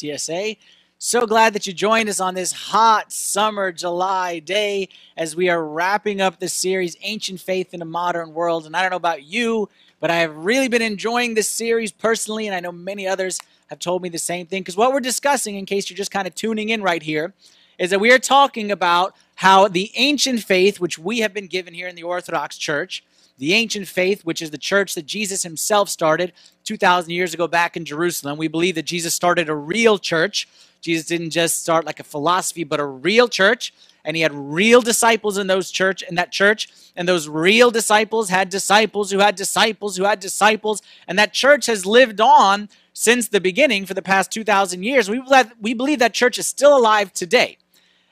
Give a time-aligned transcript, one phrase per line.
[0.00, 0.56] STSA.
[0.98, 5.64] So glad that you joined us on this hot summer July day as we are
[5.64, 8.66] wrapping up the series Ancient Faith in a Modern World.
[8.66, 12.46] And I don't know about you, but I have really been enjoying this series personally,
[12.46, 14.62] and I know many others have told me the same thing.
[14.62, 17.32] Because what we're discussing, in case you're just kind of tuning in right here,
[17.78, 21.72] is that we are talking about how the ancient faith, which we have been given
[21.72, 23.02] here in the Orthodox Church,
[23.40, 27.74] the ancient faith, which is the church that Jesus himself started 2,000 years ago back
[27.74, 28.36] in Jerusalem.
[28.36, 30.46] We believe that Jesus started a real church.
[30.82, 33.72] Jesus didn't just start like a philosophy, but a real church.
[34.04, 36.68] And he had real disciples in those church in that church.
[36.94, 40.82] And those real disciples had disciples who had disciples who had disciples.
[41.08, 45.08] And that church has lived on since the beginning for the past 2,000 years.
[45.08, 45.22] We
[45.58, 47.56] we believe that church is still alive today.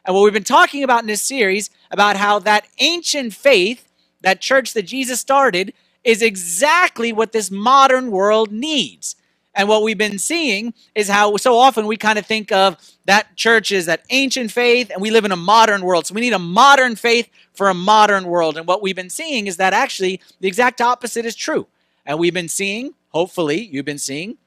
[0.07, 3.88] And what we've been talking about in this series about how that ancient faith
[4.21, 5.73] that church that Jesus started
[6.05, 9.17] is exactly what this modern world needs.
[9.55, 13.35] And what we've been seeing is how so often we kind of think of that
[13.37, 16.07] church as that ancient faith, and we live in a modern world.
[16.07, 18.57] So we need a modern faith for a modern world.
[18.57, 21.67] And what we've been seeing is that actually the exact opposite is true.
[22.07, 24.39] And we've been seeing, hopefully, you've been seeing,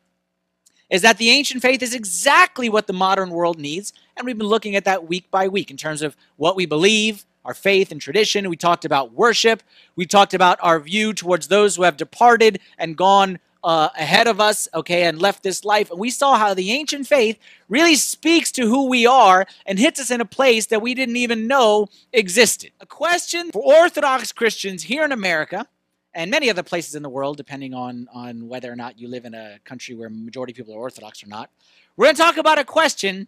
[0.89, 3.91] is that the ancient faith is exactly what the modern world needs.
[4.15, 7.25] And we've been looking at that week by week in terms of what we believe,
[7.45, 8.49] our faith and tradition.
[8.49, 9.63] We talked about worship.
[9.95, 14.39] We talked about our view towards those who have departed and gone uh, ahead of
[14.39, 15.91] us, okay, and left this life.
[15.91, 17.37] And we saw how the ancient faith
[17.69, 21.17] really speaks to who we are and hits us in a place that we didn't
[21.17, 22.71] even know existed.
[22.79, 25.67] A question for Orthodox Christians here in America
[26.13, 29.25] and many other places in the world, depending on, on whether or not you live
[29.25, 31.49] in a country where majority of people are Orthodox or not.
[31.95, 33.27] We're going to talk about a question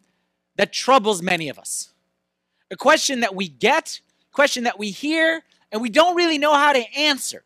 [0.55, 1.92] that troubles many of us
[2.73, 4.01] a question that we get,
[4.33, 7.43] question that we hear, and we don't really know how to answer.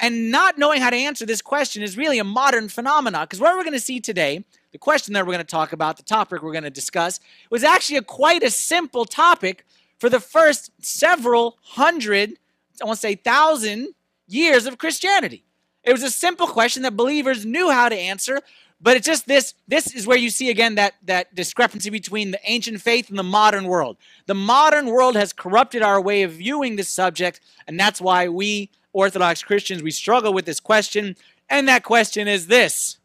[0.00, 3.54] And not knowing how to answer this question is really a modern phenomenon because what
[3.56, 6.42] we're going to see today, the question that we're going to talk about, the topic
[6.42, 9.64] we're going to discuss, was actually a quite a simple topic
[9.98, 12.32] for the first several hundred,
[12.80, 13.94] I want to say thousand
[14.26, 15.44] years of Christianity.
[15.84, 18.40] It was a simple question that believers knew how to answer,
[18.82, 22.40] but it's just this this is where you see again that that discrepancy between the
[22.44, 23.96] ancient faith and the modern world.
[24.26, 28.70] The modern world has corrupted our way of viewing this subject, and that's why we
[28.92, 31.16] Orthodox Christians we struggle with this question,
[31.48, 32.98] and that question is this: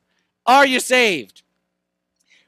[0.45, 1.43] Are you saved?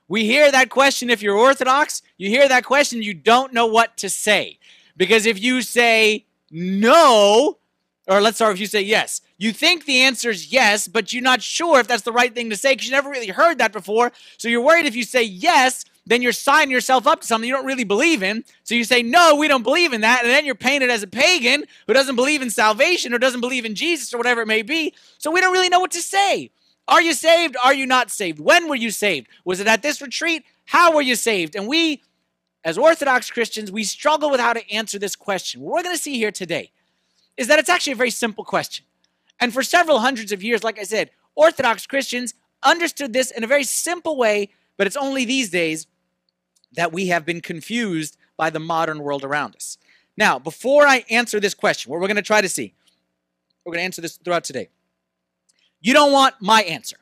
[0.07, 3.95] We hear that question if you're Orthodox, you hear that question, you don't know what
[3.97, 4.57] to say.
[4.97, 7.59] Because if you say no,
[8.07, 9.22] or let's start if you say yes.
[9.39, 12.50] You think the answer is yes, but you're not sure if that's the right thing
[12.50, 14.11] to say because you never really heard that before.
[14.38, 17.55] So you're worried if you say yes, then you're signing yourself up to something you
[17.55, 18.44] don't really believe in.
[18.63, 20.23] So you say, no, we don't believe in that.
[20.23, 23.63] And then you're painted as a pagan who doesn't believe in salvation or doesn't believe
[23.63, 24.94] in Jesus or whatever it may be.
[25.19, 26.51] So we don't really know what to say.
[26.89, 27.56] Are you saved?
[27.63, 28.41] Are you not saved?
[28.41, 29.27] When were you saved?
[29.45, 30.44] Was it at this retreat?
[30.66, 31.56] How were you saved?
[31.56, 32.01] And we,
[32.66, 35.61] as Orthodox Christians, we struggle with how to answer this question.
[35.61, 36.71] What we're going to see here today
[37.38, 38.83] is that it's actually a very simple question.
[39.39, 42.33] And for several hundreds of years, like I said, Orthodox Christians
[42.63, 45.88] understood this in a very simple way, but it's only these days
[46.73, 49.77] that we have been confused by the modern world around us.
[50.18, 52.74] Now, before I answer this question, what we're going to try to see,
[53.63, 54.69] we're going to answer this throughout today.
[55.81, 56.97] You don't want my answer,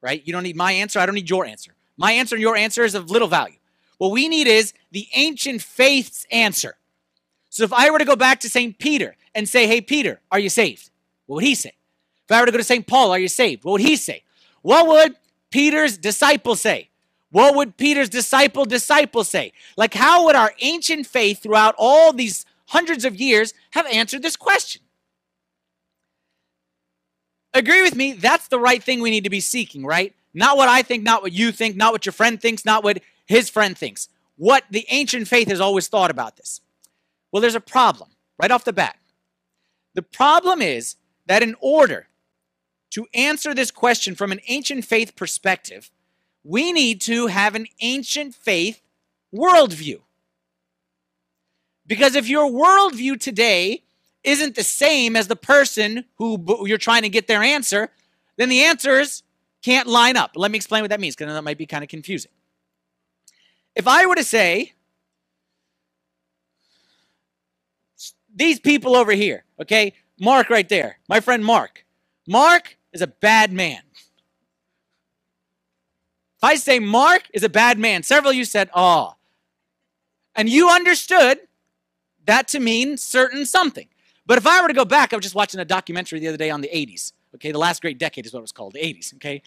[0.00, 0.22] right?
[0.24, 0.98] You don't need my answer.
[0.98, 1.72] I don't need your answer.
[1.96, 3.56] My answer and your answer is of little value.
[3.98, 6.76] What we need is the ancient faith's answer.
[7.48, 8.78] So if I were to go back to St.
[8.78, 10.90] Peter and say, Hey, Peter, are you saved?
[11.26, 11.72] What would he say?
[12.28, 12.86] If I were to go to St.
[12.86, 13.64] Paul, are you saved?
[13.64, 14.22] What would he say?
[14.62, 15.16] What would
[15.50, 16.90] Peter's disciple say?
[17.30, 19.52] What would Peter's disciple disciple say?
[19.76, 24.36] Like, how would our ancient faith throughout all these hundreds of years have answered this
[24.36, 24.82] question?
[27.54, 30.14] Agree with me, that's the right thing we need to be seeking, right?
[30.34, 33.00] Not what I think, not what you think, not what your friend thinks, not what
[33.24, 34.08] his friend thinks.
[34.36, 36.60] What the ancient faith has always thought about this.
[37.32, 38.96] Well, there's a problem right off the bat.
[39.94, 40.96] The problem is
[41.26, 42.08] that in order
[42.90, 45.90] to answer this question from an ancient faith perspective,
[46.44, 48.80] we need to have an ancient faith
[49.34, 50.00] worldview.
[51.86, 53.82] Because if your worldview today
[54.24, 57.90] isn't the same as the person who you're trying to get their answer,
[58.36, 59.22] then the answers
[59.62, 60.32] can't line up.
[60.34, 62.32] Let me explain what that means because that might be kind of confusing.
[63.74, 64.72] If I were to say,
[68.34, 69.94] these people over here, okay?
[70.18, 71.84] Mark right there, my friend Mark.
[72.26, 73.80] Mark is a bad man.
[76.36, 79.14] If I say Mark is a bad man, several of you said, oh.
[80.34, 81.38] And you understood
[82.26, 83.88] that to mean certain something.
[84.26, 86.36] But if I were to go back, I was just watching a documentary the other
[86.36, 87.12] day on the 80s.
[87.36, 89.14] Okay, the last great decade is what it was called, the 80s.
[89.14, 89.42] Okay.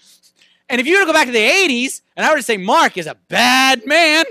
[0.69, 2.57] And if you were to go back to the 80s and I were to say
[2.57, 4.25] Mark is a bad man,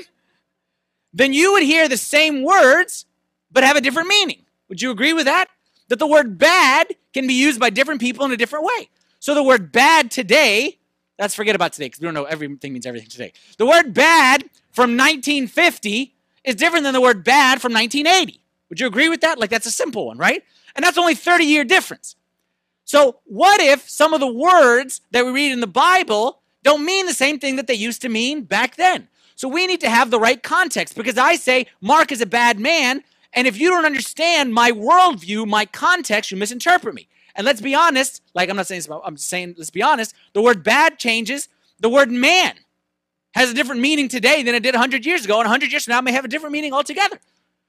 [1.12, 3.06] then you would hear the same words
[3.50, 4.44] but have a different meaning.
[4.68, 5.48] Would you agree with that?
[5.88, 8.88] That the word bad can be used by different people in a different way.
[9.20, 10.78] So the word bad today,
[11.18, 13.32] let's forget about today because we don't know everything means everything today.
[13.56, 14.42] The word bad
[14.72, 16.14] from 1950
[16.44, 18.40] is different than the word bad from 1980.
[18.68, 19.38] Would you agree with that?
[19.38, 20.44] Like that's a simple one, right?
[20.76, 22.16] And that's only 30 year difference.
[22.84, 27.06] So what if some of the words that we read in the Bible don't mean
[27.06, 29.08] the same thing that they used to mean back then?
[29.36, 32.58] So we need to have the right context because I say Mark is a bad
[32.58, 33.04] man,
[33.38, 37.06] and if you don't understand my worldview, my context, you misinterpret me.
[37.36, 40.64] And let's be honest, like I'm not saying I'm saying let's be honest, the word
[40.64, 41.48] bad changes,
[41.78, 42.54] the word man
[43.34, 45.92] has a different meaning today than it did 100 years ago, and 100 years from
[45.92, 47.20] now may have a different meaning altogether.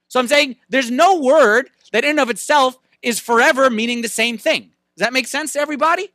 [0.08, 4.08] So I'm saying there's no word that in and of itself is forever meaning the
[4.08, 4.72] same thing.
[4.96, 6.08] Does that make sense to everybody?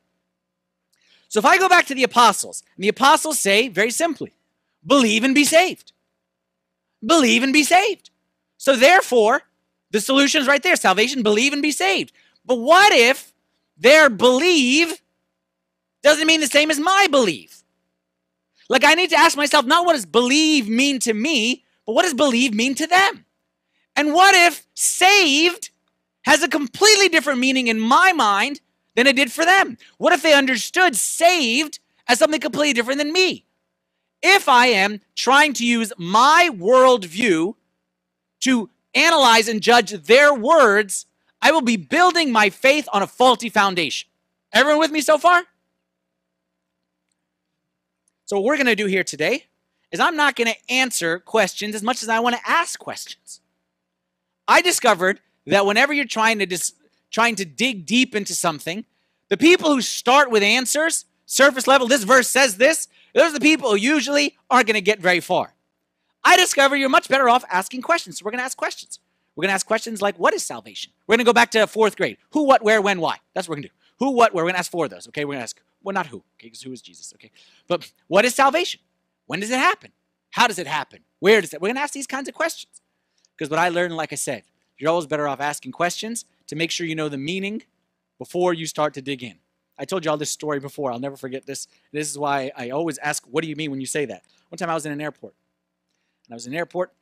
[1.30, 4.34] So if I go back to the apostles, and the apostles say very simply,
[4.86, 5.94] believe and be saved.
[7.02, 8.10] Believe and be saved.
[8.66, 9.44] So therefore,
[9.92, 12.12] the solution is right there salvation, believe and be saved.
[12.44, 13.32] But what if
[13.78, 15.04] their believe
[16.02, 17.64] doesn't mean the same as my belief?
[18.68, 22.02] Like, I need to ask myself not what does believe mean to me, but what
[22.02, 23.26] does believe mean to them?
[23.96, 25.70] And what if saved
[26.24, 28.62] has a completely different meaning in my mind
[28.96, 29.78] than it did for them?
[30.00, 31.78] What if they understood saved
[32.08, 33.46] as something completely different than me?
[34.24, 37.54] If I am trying to use my worldview
[38.46, 41.06] to analyze and judge their words,
[41.42, 44.08] I will be building my faith on a faulty foundation.
[44.54, 45.44] Everyone with me so far?
[48.26, 49.46] So, what we're going to do here today
[49.92, 53.42] is I'm not going to answer questions as much as I want to ask questions.
[54.48, 56.74] I discovered that whenever you're trying to dis-
[57.12, 58.86] trying to dig deep into something,
[59.30, 63.40] the people who start with answers, surface level, this verse says this, those are the
[63.40, 65.55] people who usually aren't going to get very far.
[66.26, 68.18] I discover you're much better off asking questions.
[68.18, 69.00] So we're going to ask questions.
[69.36, 70.92] We're going to ask questions like, what is salvation?
[71.06, 72.18] We're going to go back to fourth grade.
[72.32, 73.18] Who, what, where, when, why?
[73.34, 73.76] That's what we're going to do.
[74.00, 74.44] Who, what, where.
[74.44, 75.08] We're going to ask four of those.
[75.10, 77.32] Okay, we're going to ask, well, not who, okay, because who is Jesus, okay?
[77.68, 78.82] But what is salvation?
[79.28, 79.92] When does it happen?
[80.32, 81.00] How does it happen?
[81.20, 81.62] Where does it?
[81.62, 82.82] We're going to ask these kinds of questions.
[83.38, 84.44] Because what I learned, like I said,
[84.78, 87.64] you're always better off asking questions to make sure you know the meaning
[88.18, 89.36] before you start to dig in.
[89.78, 90.92] I told you all this story before.
[90.92, 91.68] I'll never forget this.
[91.92, 94.24] This is why I always ask, what do you mean when you say that?
[94.50, 95.36] One time I was in an airport.
[96.28, 96.94] And I was in an airport,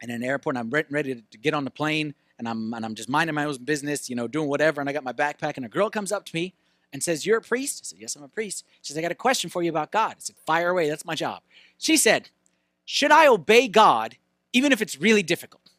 [0.00, 2.84] and in an airport, and I'm ready to get on the plane, and I'm, and
[2.84, 4.80] I'm just minding my own business, you know, doing whatever.
[4.80, 6.54] And I got my backpack, and a girl comes up to me
[6.92, 7.82] and says, You're a priest?
[7.82, 8.64] I said, Yes, I'm a priest.
[8.82, 10.12] She says, I got a question for you about God.
[10.12, 10.88] I said, Fire away.
[10.88, 11.42] That's my job.
[11.78, 12.30] She said,
[12.84, 14.16] Should I obey God
[14.52, 15.70] even if it's really difficult?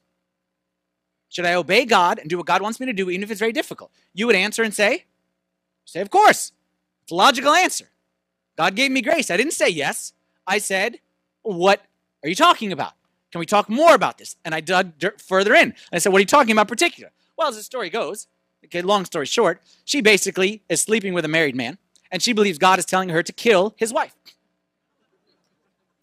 [1.30, 3.40] Should I obey God and do what God wants me to do, even if it's
[3.40, 3.90] very difficult?
[4.14, 5.06] You would answer and say,
[5.86, 6.52] say, of course.
[7.04, 7.86] It's a logical answer.
[8.58, 9.32] God gave me grace.
[9.32, 10.12] I didn't say yes.
[10.46, 11.00] I said,
[11.42, 11.82] what
[12.24, 12.94] are you talking about?
[13.32, 14.36] Can we talk more about this?
[14.44, 15.74] And I dug further in.
[15.92, 17.12] I said, what are you talking about particular?
[17.38, 18.28] Well, as the story goes,
[18.66, 21.78] okay, long story short, she basically is sleeping with a married man,
[22.12, 24.14] and she believes God is telling her to kill his wife.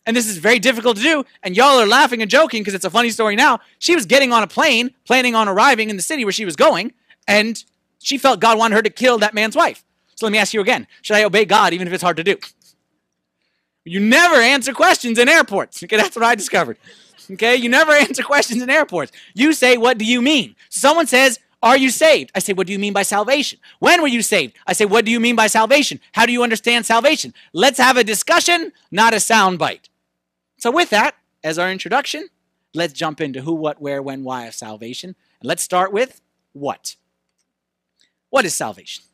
[0.07, 1.25] And this is very difficult to do.
[1.43, 3.61] And y'all are laughing and joking because it's a funny story now.
[3.79, 6.57] She was getting on a plane, planning on arriving in the city where she was
[6.57, 6.95] going,
[7.27, 7.63] and
[7.99, 9.85] she felt God wanted her to kill that man's wife.
[10.15, 12.25] So let me ask you again Should I obey God even if it's hard to
[12.25, 12.39] do?
[13.89, 15.83] You never answer questions in airports.
[15.83, 16.79] Okay, that's what I discovered.
[17.31, 19.13] Okay, you never answer questions in airports.
[19.35, 20.57] You say, What do you mean?
[20.69, 22.31] Someone says, Are you saved?
[22.35, 23.59] I say, What do you mean by salvation?
[23.79, 24.57] When were you saved?
[24.67, 26.01] I say, What do you mean by salvation?
[26.13, 27.35] How do you understand salvation?
[27.53, 29.89] Let's have a discussion, not a soundbite.
[30.59, 31.15] So, with that,
[31.45, 32.29] as our introduction,
[32.75, 35.15] let's jump into who, what, where, when, why of salvation.
[35.41, 36.21] And let's start with
[36.53, 36.97] what.
[38.31, 39.05] What is salvation?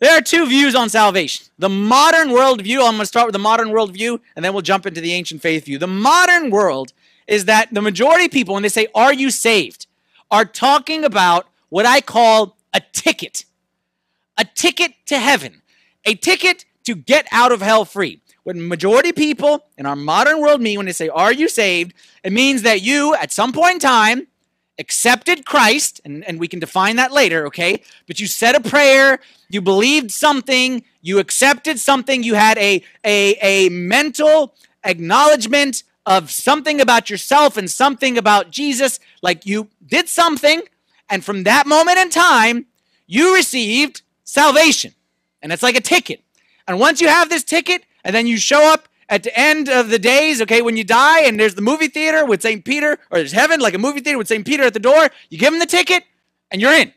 [0.00, 1.46] There are two views on salvation.
[1.58, 4.86] The modern worldview, I'm going to start with the modern worldview, and then we'll jump
[4.86, 5.78] into the ancient faith view.
[5.78, 6.94] The modern world
[7.26, 9.86] is that the majority of people, when they say, Are you saved?
[10.30, 13.44] are talking about what I call a ticket.
[14.38, 15.62] A ticket to heaven.
[16.04, 18.20] A ticket to get out of hell free.
[18.44, 21.92] What majority people in our modern world mean when they say, Are you saved?
[22.24, 24.26] It means that you, at some point in time,
[24.78, 27.82] accepted Christ, and, and we can define that later, okay?
[28.06, 33.36] But you said a prayer, you believed something, you accepted something, you had a, a,
[33.42, 40.62] a mental acknowledgement of something about yourself and something about Jesus, like you did something,
[41.10, 42.66] and from that moment in time,
[43.06, 44.94] you received salvation.
[45.42, 46.22] And it's like a ticket.
[46.68, 49.90] And once you have this ticket, and then you show up at the end of
[49.90, 52.64] the days, okay, when you die and there's the movie theater with St.
[52.64, 54.46] Peter, or there's heaven, like a movie theater with St.
[54.46, 56.04] Peter at the door, you give him the ticket
[56.50, 56.92] and you're in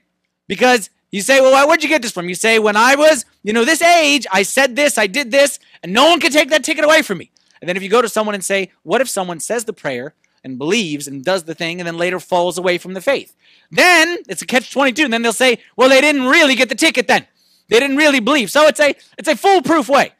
[0.47, 2.27] because You say, well, where'd you get this from?
[2.27, 5.59] You say, when I was, you know, this age, I said this, I did this,
[5.83, 7.29] and no one can take that ticket away from me.
[7.61, 10.15] And then if you go to someone and say, what if someone says the prayer
[10.43, 13.35] and believes and does the thing and then later falls away from the faith?
[13.69, 15.03] Then it's a catch 22.
[15.03, 17.27] And then they'll say, well, they didn't really get the ticket then.
[17.69, 18.49] They didn't really believe.
[18.49, 20.13] So it's a it's a foolproof way.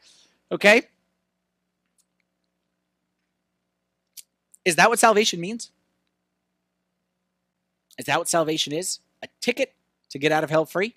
[0.52, 0.82] Okay?
[4.64, 5.70] Is that what salvation means?
[7.98, 9.00] Is that what salvation is?
[9.22, 9.74] A ticket
[10.10, 10.96] to get out of hell free?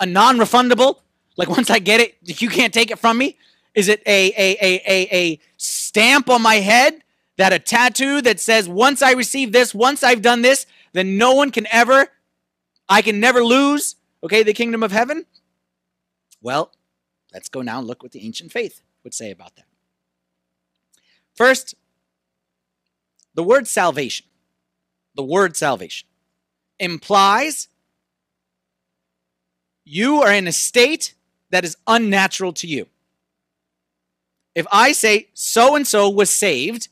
[0.00, 1.00] A non-refundable?
[1.36, 3.38] Like once I get it, you can't take it from me?
[3.74, 7.02] Is it a a a a, a stamp on my head
[7.36, 11.34] that a tattoo that says once I receive this, once I've done this, then no
[11.34, 12.08] one can ever
[12.88, 13.94] I can never lose,
[14.24, 15.24] okay, the kingdom of heaven?
[16.42, 16.72] Well,
[17.32, 19.66] let's go now and look what the ancient faith would say about that.
[21.36, 21.74] First,
[23.34, 24.26] the word salvation,
[25.14, 26.08] the word salvation
[26.78, 27.68] implies
[29.84, 31.14] you are in a state
[31.50, 32.86] that is unnatural to you.
[34.54, 36.88] If I say so and so was saved,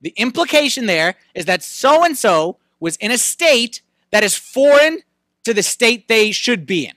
[0.00, 3.80] the implication there is that so and so was in a state
[4.10, 5.00] that is foreign
[5.44, 6.94] to the state they should be in.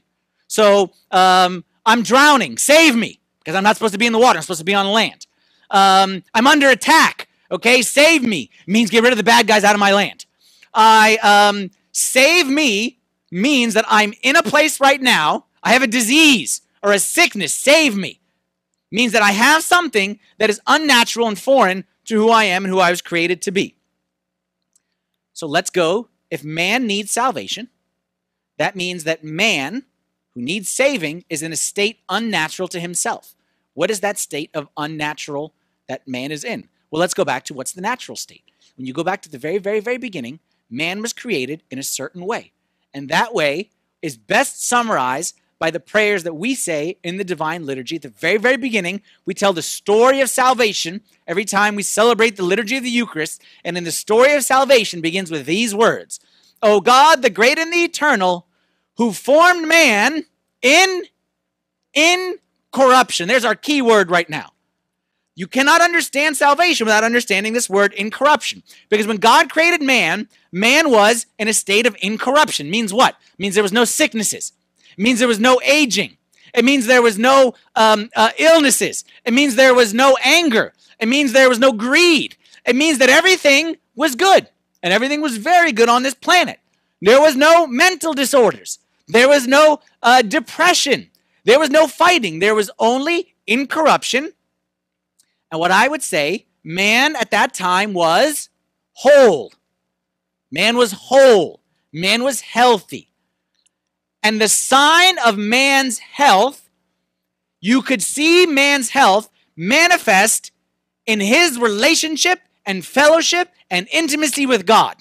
[0.47, 4.38] So um, I'm drowning, save me, because I'm not supposed to be in the water,
[4.38, 5.25] I'm supposed to be on land.
[5.69, 9.75] Um, I'm under attack, okay, save me means get rid of the bad guys out
[9.75, 10.25] of my land.
[10.73, 12.99] I um, save me
[13.31, 17.53] means that I'm in a place right now, I have a disease or a sickness,
[17.53, 18.19] save me.
[18.91, 22.73] Means that I have something that is unnatural and foreign to who I am and
[22.73, 23.75] who I was created to be.
[25.33, 26.09] So let's go.
[26.31, 27.69] If man needs salvation,
[28.57, 29.85] that means that man
[30.33, 33.35] who needs saving is in a state unnatural to himself.
[33.73, 35.53] What is that state of unnatural
[35.87, 36.67] that man is in?
[36.91, 38.43] Well, let's go back to what's the natural state.
[38.75, 41.84] When you go back to the very, very, very beginning, man was created in a
[41.84, 42.51] certain way.
[42.93, 43.69] And that way
[44.01, 47.98] is best summarized by the prayers that we say in the divine liturgy.
[47.98, 52.38] At the very, very beginning, we tell the story of salvation every time we celebrate
[52.38, 53.43] the liturgy of the Eucharist.
[53.65, 56.19] And in the story of salvation begins with these words
[56.62, 58.48] O God, the great and the eternal,
[58.98, 60.25] who formed man
[60.62, 61.03] in
[61.93, 62.36] in
[62.72, 63.27] corruption.
[63.27, 64.51] There's our key word right now.
[65.39, 68.62] You cannot understand salvation without understanding this word incorruption.
[68.89, 72.69] Because when God created man, man was in a state of incorruption.
[72.69, 73.15] Means what?
[73.38, 74.51] Means there was no sicknesses.
[74.98, 76.17] Means there was no aging.
[76.53, 79.05] It means there was no um, uh, illnesses.
[79.24, 80.74] It means there was no anger.
[81.00, 82.36] It means there was no greed.
[82.65, 84.50] It means that everything was good
[84.84, 86.60] and everything was very good on this planet.
[87.01, 88.79] There was no mental disorders.
[89.08, 91.10] There was no uh, depression.
[91.46, 92.39] There was no fighting.
[92.39, 94.34] There was only incorruption
[95.51, 98.49] and what I would say, man at that time was
[98.93, 99.53] whole.
[100.51, 101.61] Man was whole.
[101.93, 103.09] Man was healthy.
[104.23, 106.69] And the sign of man's health,
[107.61, 110.51] you could see man's health manifest
[111.05, 114.97] in his relationship and fellowship and intimacy with God.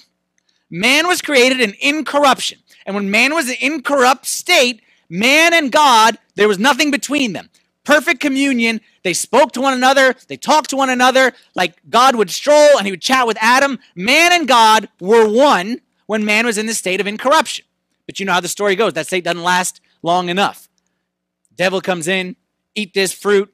[0.69, 2.59] Man was created in incorruption.
[2.85, 7.49] And when man was in incorrupt state, man and God, there was nothing between them.
[7.85, 12.29] Perfect communion, they spoke to one another, they talked to one another, like God would
[12.29, 13.79] stroll and he would chat with Adam.
[13.95, 17.65] Man and God were one when man was in the state of incorruption.
[18.05, 18.93] But you know how the story goes.
[18.93, 20.69] That state doesn't last long enough.
[21.55, 22.35] Devil comes in,
[22.75, 23.51] eat this fruit.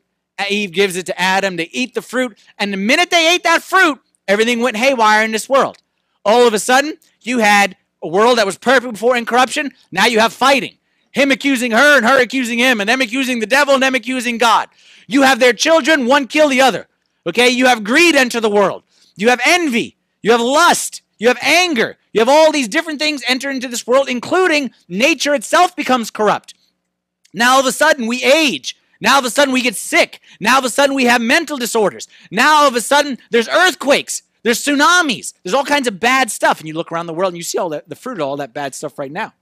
[0.50, 1.56] Eve gives it to Adam.
[1.56, 2.38] to eat the fruit.
[2.60, 3.98] And the minute they ate that fruit,
[4.28, 5.78] everything went haywire in this world.
[6.26, 9.72] All of a sudden, you had a world that was perfect before incorruption.
[9.90, 10.78] Now you have fighting.
[11.14, 14.38] Him accusing her and her accusing him, and them accusing the devil and them accusing
[14.38, 14.68] God.
[15.08, 16.88] You have their children, one kill the other.
[17.28, 18.84] Okay, you have greed enter the world.
[19.16, 19.96] You have envy.
[20.22, 21.02] You have lust.
[21.18, 21.98] You have anger.
[22.14, 26.54] You have all these different things enter into this world, including nature itself becomes corrupt.
[27.34, 28.78] Now all of a sudden we age.
[29.02, 30.22] Now all of a sudden we get sick.
[30.40, 32.08] Now all of a sudden we have mental disorders.
[32.32, 34.24] Now all of a sudden there's earthquakes.
[34.44, 35.34] There's tsunamis.
[35.44, 36.60] There's all kinds of bad stuff.
[36.60, 38.38] And you look around the world and you see all that, the fruit of all
[38.38, 39.34] that bad stuff right now.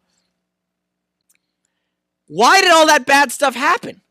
[2.28, 4.02] Why did all that bad stuff happen?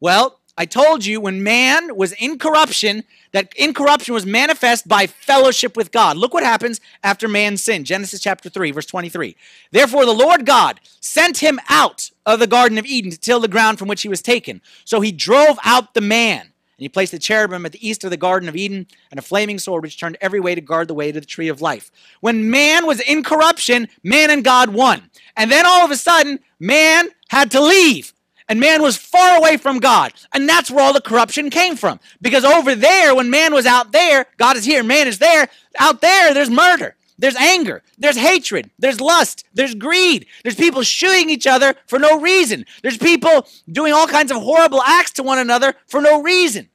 [0.00, 5.76] Well, I told you when man was in corruption, that incorruption was manifest by fellowship
[5.76, 6.18] with God.
[6.18, 7.86] Look what happens after man sinned.
[7.86, 9.34] Genesis chapter 3, verse 23.
[9.70, 13.48] Therefore, the Lord God sent him out of the Garden of Eden to till the
[13.48, 14.60] ground from which he was taken.
[14.84, 16.40] So he drove out the man.
[16.40, 19.22] And he placed the cherubim at the east of the Garden of Eden and a
[19.22, 21.90] flaming sword which turned every way to guard the way to the tree of life.
[22.20, 25.10] When man was in corruption, man and God one.
[25.36, 28.12] And then all of a sudden, man had to leave
[28.52, 30.12] and man was far away from God.
[30.34, 31.98] And that's where all the corruption came from.
[32.20, 35.48] Because over there, when man was out there, God is here, man is there.
[35.78, 41.30] Out there, there's murder, there's anger, there's hatred, there's lust, there's greed, there's people shooting
[41.30, 45.38] each other for no reason, there's people doing all kinds of horrible acts to one
[45.38, 46.68] another for no reason.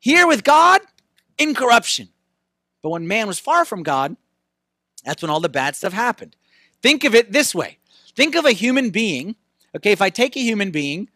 [0.00, 0.82] Here with God,
[1.38, 2.10] incorruption.
[2.82, 4.18] But when man was far from God,
[5.02, 6.36] that's when all the bad stuff happened.
[6.82, 7.78] Think of it this way
[8.14, 9.36] think of a human being.
[9.76, 11.08] Okay, if I take a human being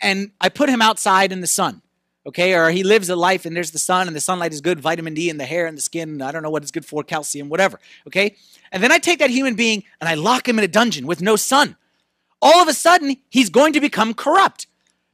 [0.00, 1.82] and I put him outside in the sun,
[2.26, 4.80] okay, or he lives a life and there's the sun and the sunlight is good,
[4.80, 7.02] vitamin D in the hair and the skin, I don't know what it's good for,
[7.02, 8.34] calcium, whatever, okay?
[8.72, 11.22] And then I take that human being and I lock him in a dungeon with
[11.22, 11.76] no sun.
[12.42, 14.66] All of a sudden, he's going to become corrupt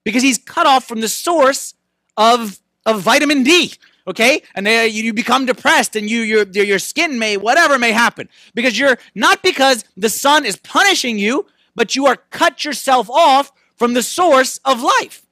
[0.05, 1.75] because he's cut off from the source
[2.17, 3.73] of, of vitamin D,
[4.07, 8.29] okay and they, you become depressed and you your your skin may whatever may happen
[8.55, 13.53] because you're not because the sun is punishing you but you are cut yourself off
[13.77, 15.27] from the source of life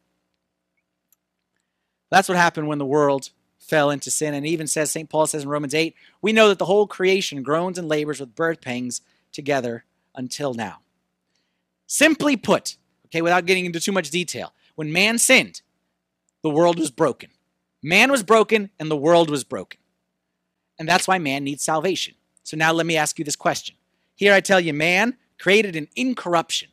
[2.10, 5.42] that's what happened when the world fell into sin and even says st paul says
[5.42, 9.00] in romans 8 we know that the whole creation groans and labors with birth pangs
[9.32, 10.78] together until now
[11.86, 15.62] simply put okay without getting into too much detail when man sinned
[16.42, 17.30] the world was broken
[17.82, 19.80] Man was broken and the world was broken.
[20.78, 22.14] And that's why man needs salvation.
[22.42, 23.76] So now let me ask you this question.
[24.14, 26.68] Here I tell you, man created an incorruption,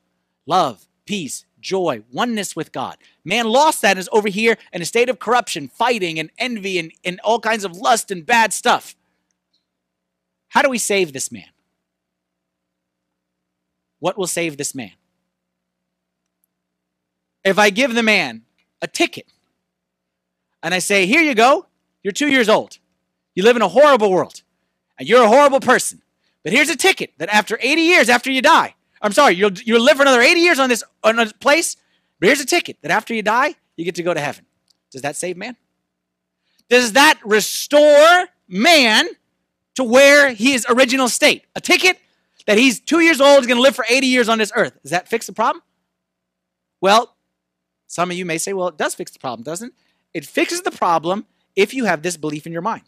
[0.45, 2.97] love, peace, joy, oneness with God.
[3.23, 6.77] Man lost that and is over here in a state of corruption, fighting and envy
[6.77, 8.95] and, and all kinds of lust and bad stuff.
[10.49, 11.49] How do we save this man?
[13.99, 14.91] What will save this man?
[17.43, 18.43] If I give the man
[18.81, 19.27] a ticket
[20.61, 21.65] and I say, Here you go.
[22.03, 22.77] You're two years old.
[23.35, 24.43] You live in a horrible world.
[24.99, 26.01] And you're a horrible person.
[26.43, 29.81] But here's a ticket that after 80 years after you die, I'm sorry, you'll, you'll
[29.81, 31.75] live for another 80 years on this on a place.
[32.19, 34.45] But here's a ticket that after you die, you get to go to heaven.
[34.91, 35.55] Does that save man?
[36.69, 39.07] Does that restore man
[39.75, 41.45] to where his original state?
[41.55, 41.99] A ticket
[42.47, 44.81] that he's two years old, is going to live for 80 years on this earth.
[44.81, 45.61] Does that fix the problem?
[46.81, 47.15] Well,
[47.87, 49.73] some of you may say, well, it does fix the problem, doesn't it?
[50.13, 52.83] It fixes the problem if you have this belief in your mind.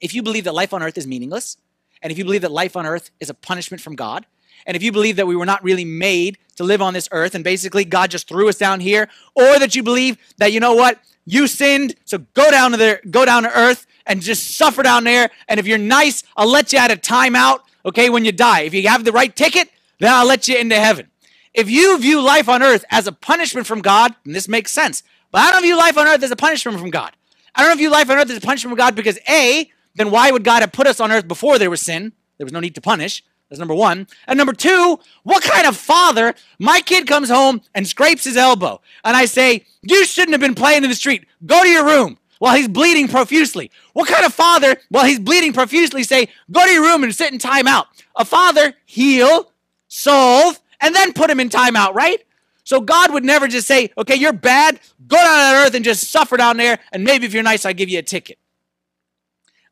[0.00, 1.56] If you believe that life on earth is meaningless,
[2.02, 4.26] and if you believe that life on earth is a punishment from God,
[4.66, 7.34] and if you believe that we were not really made to live on this earth
[7.34, 10.74] and basically God just threw us down here, or that you believe that you know
[10.74, 14.82] what, you sinned, so go down to the go down to earth and just suffer
[14.82, 18.32] down there, and if you're nice, I'll let you out of timeout, okay, when you
[18.32, 18.60] die.
[18.60, 21.08] If you have the right ticket, then I'll let you into heaven.
[21.54, 25.02] If you view life on earth as a punishment from God, then this makes sense.
[25.32, 27.12] But I don't view life on earth as a punishment from God.
[27.54, 30.30] I don't view life on earth as a punishment from God because A, then why
[30.30, 32.12] would God have put us on earth before there was sin?
[32.38, 33.22] There was no need to punish.
[33.48, 34.08] That's number one.
[34.26, 36.34] And number two, what kind of father?
[36.58, 38.80] My kid comes home and scrapes his elbow.
[39.04, 41.26] And I say, You shouldn't have been playing in the street.
[41.44, 43.70] Go to your room while he's bleeding profusely.
[43.92, 47.32] What kind of father, while he's bleeding profusely, say, Go to your room and sit
[47.32, 47.86] in timeout?
[48.16, 49.52] A father, heal,
[49.88, 52.22] solve, and then put him in timeout, right?
[52.64, 56.10] So God would never just say, okay, you're bad, go down on earth and just
[56.10, 58.38] suffer down there, and maybe if you're nice, I'll give you a ticket.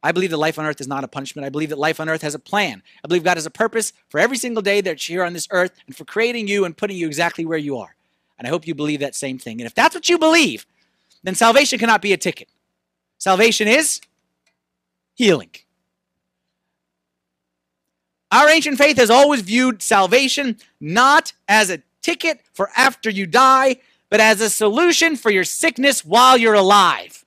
[0.05, 1.47] I believe that life on earth is not a punishment.
[1.47, 2.83] I believe that life on earth has a plan.
[3.03, 5.49] I believe God has a purpose for every single day that you're here on this
[5.51, 7.97] earth and for creating you and putting you exactly where you are.
[8.39, 9.63] And I hope you believe that same thing.
[9.63, 10.67] And if that's what you believe,
[11.23, 12.49] then salvation cannot be a ticket.
[13.17, 14.03] Salvation is
[15.15, 15.51] healing.
[18.31, 23.77] Our ancient faith has always viewed salvation not as a ticket for after you die,
[24.11, 27.24] but as a solution for your sickness while you're alive.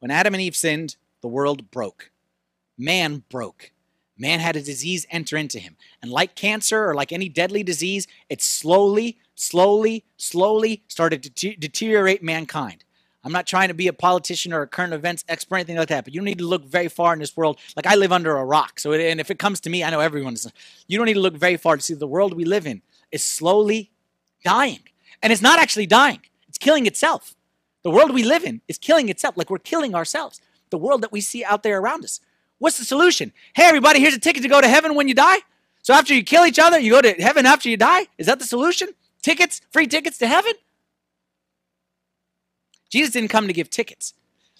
[0.00, 2.10] When Adam and Eve sinned, the world broke.
[2.76, 3.72] Man broke.
[4.16, 5.76] Man had a disease enter into him.
[6.02, 12.22] And like cancer or like any deadly disease, it slowly, slowly, slowly started to deteriorate
[12.22, 12.84] mankind.
[13.24, 15.88] I'm not trying to be a politician or a current events expert or anything like
[15.88, 17.58] that, but you don't need to look very far in this world.
[17.76, 18.80] Like I live under a rock.
[18.80, 20.50] So, it, and if it comes to me, I know everyone's.
[20.86, 22.80] You don't need to look very far to see the world we live in
[23.10, 23.90] is slowly
[24.44, 24.80] dying.
[25.22, 27.34] And it's not actually dying, it's killing itself.
[27.84, 30.40] The world we live in is killing itself, like we're killing ourselves.
[30.70, 32.20] The world that we see out there around us.
[32.58, 33.32] What's the solution?
[33.54, 35.38] Hey, everybody, here's a ticket to go to heaven when you die.
[35.82, 38.08] So after you kill each other, you go to heaven after you die?
[38.18, 38.88] Is that the solution?
[39.22, 40.52] Tickets, free tickets to heaven?
[42.90, 44.14] Jesus didn't come to give tickets.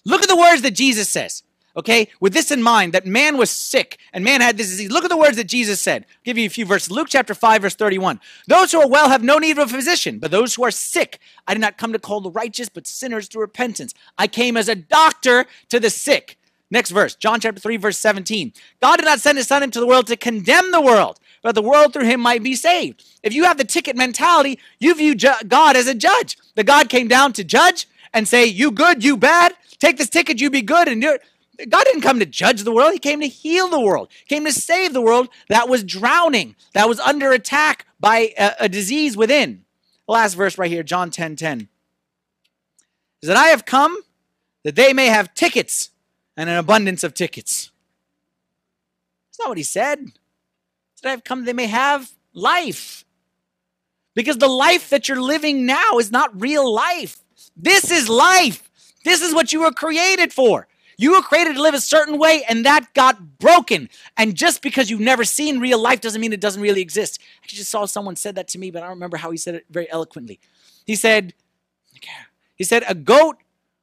[0.04, 1.42] Look at the words that Jesus says.
[1.78, 4.90] Okay, with this in mind, that man was sick and man had this disease.
[4.90, 6.02] Look at the words that Jesus said.
[6.10, 6.90] I'll give you a few verses.
[6.90, 8.18] Luke chapter 5, verse 31.
[8.48, 11.20] Those who are well have no need of a physician, but those who are sick,
[11.46, 13.94] I did not come to call the righteous, but sinners to repentance.
[14.18, 16.36] I came as a doctor to the sick.
[16.68, 18.52] Next verse, John chapter 3, verse 17.
[18.82, 21.62] God did not send his son into the world to condemn the world, but the
[21.62, 23.04] world through him might be saved.
[23.22, 26.36] If you have the ticket mentality, you view ju- God as a judge.
[26.56, 29.54] The God came down to judge and say, You good, you bad.
[29.78, 30.88] Take this ticket, you be good.
[30.88, 31.20] And you're.
[31.68, 32.92] God didn't come to judge the world.
[32.92, 34.08] He came to heal the world.
[34.28, 38.68] Came to save the world that was drowning, that was under attack by a, a
[38.68, 39.64] disease within.
[40.06, 41.68] The last verse right here, John 10 10.
[43.22, 43.98] Is that I have come
[44.62, 45.90] that they may have tickets
[46.36, 47.72] and an abundance of tickets.
[49.26, 50.12] That's not what he said.
[50.94, 53.04] Said, I have come that they may have life.
[54.14, 57.18] Because the life that you're living now is not real life.
[57.56, 58.70] This is life.
[59.04, 60.68] This is what you were created for.
[61.00, 63.88] You were created to live a certain way, and that got broken.
[64.16, 67.20] And just because you've never seen real life doesn't mean it doesn't really exist.
[67.42, 69.54] I just saw someone said that to me, but I don't remember how he said
[69.54, 70.40] it very eloquently.
[70.84, 71.34] He said,
[72.56, 73.36] he said, a goat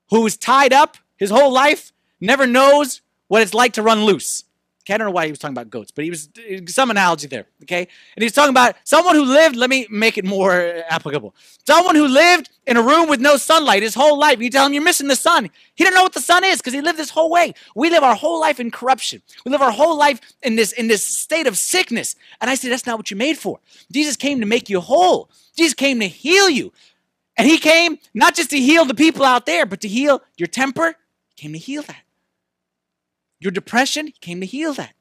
[0.09, 4.43] who is tied up his whole life never knows what it's like to run loose.
[4.93, 6.29] I don't know why he was talking about goats, but he was
[6.67, 7.47] some analogy there.
[7.63, 9.55] Okay, and he's talking about someone who lived.
[9.55, 11.33] Let me make it more applicable.
[11.65, 14.39] Someone who lived in a room with no sunlight his whole life.
[14.39, 15.49] You tell him you're missing the sun.
[15.75, 17.53] He didn't know what the sun is because he lived this whole way.
[17.75, 19.21] We live our whole life in corruption.
[19.43, 22.15] We live our whole life in this in this state of sickness.
[22.39, 23.59] And I say that's not what you're made for.
[23.91, 25.29] Jesus came to make you whole.
[25.57, 26.71] Jesus came to heal you.
[27.37, 30.47] And he came not just to heal the people out there, but to heal your
[30.47, 30.95] temper.
[31.29, 32.04] He came to heal that.
[33.39, 34.93] Your depression, he came to heal that.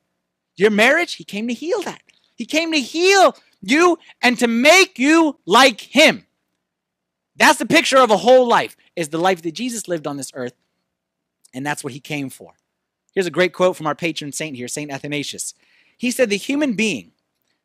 [0.57, 2.03] Your marriage, he came to heal that.
[2.37, 6.27] He came to heal you and to make you like him.
[7.37, 10.31] That's the picture of a whole life, is the life that Jesus lived on this
[10.35, 10.55] earth.
[11.53, 12.55] And that's what he came for.
[13.15, 15.55] Here's a great quote from our patron saint here, Saint Athanasius.
[15.97, 17.13] He said, The human being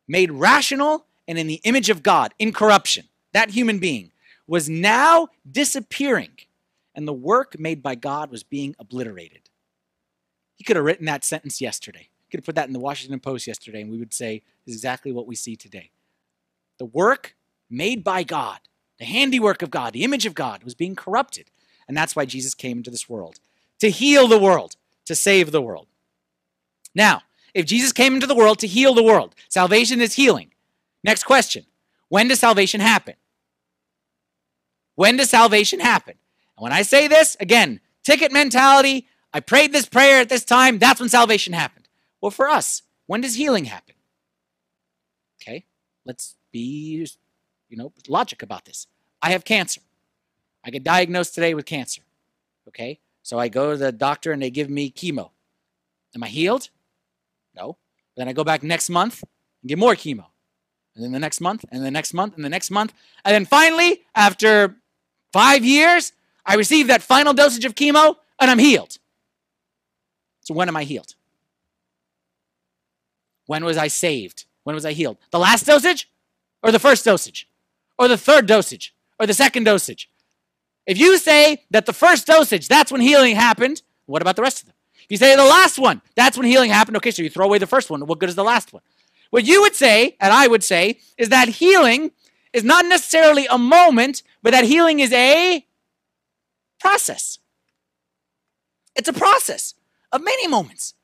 [0.06, 4.10] made rational and in the image of God, in corruption, that human being
[4.46, 6.32] was now disappearing,
[6.94, 9.49] and the work made by God was being obliterated.
[10.60, 12.10] He could have written that sentence yesterday.
[12.26, 14.74] He could have put that in the Washington Post yesterday, and we would say is
[14.74, 15.90] exactly what we see today.
[16.76, 17.34] The work
[17.70, 18.58] made by God,
[18.98, 21.50] the handiwork of God, the image of God, was being corrupted.
[21.88, 23.40] And that's why Jesus came into this world
[23.78, 25.86] to heal the world, to save the world.
[26.94, 27.22] Now,
[27.54, 30.52] if Jesus came into the world to heal the world, salvation is healing.
[31.02, 31.64] Next question
[32.10, 33.14] When does salvation happen?
[34.94, 36.16] When does salvation happen?
[36.58, 40.78] And when I say this, again, ticket mentality, I prayed this prayer at this time,
[40.78, 41.88] that's when salvation happened.
[42.20, 43.94] Well, for us, when does healing happen?
[45.40, 45.64] Okay,
[46.04, 47.06] let's be,
[47.68, 48.86] you know, logic about this.
[49.22, 49.80] I have cancer.
[50.64, 52.02] I get diagnosed today with cancer.
[52.68, 55.30] Okay, so I go to the doctor and they give me chemo.
[56.14, 56.70] Am I healed?
[57.54, 57.76] No.
[58.16, 59.22] Then I go back next month
[59.62, 60.26] and get more chemo.
[60.94, 62.92] And then the next month, and the next month, and the next month.
[63.24, 64.76] And then finally, after
[65.32, 66.12] five years,
[66.44, 68.98] I receive that final dosage of chemo and I'm healed.
[70.50, 71.14] So when am I healed?
[73.46, 74.46] When was I saved?
[74.64, 75.16] When was I healed?
[75.30, 76.10] The last dosage
[76.64, 77.48] or the first dosage?
[77.96, 78.92] Or the third dosage?
[79.20, 80.10] Or the second dosage?
[80.88, 84.62] If you say that the first dosage, that's when healing happened, what about the rest
[84.62, 84.74] of them?
[85.04, 87.58] If you say the last one, that's when healing happened, okay, so you throw away
[87.58, 88.04] the first one.
[88.04, 88.82] What good is the last one?
[89.30, 92.10] What you would say, and I would say, is that healing
[92.52, 95.64] is not necessarily a moment, but that healing is a
[96.80, 97.38] process.
[98.96, 99.74] It's a process
[100.12, 100.94] of many moments.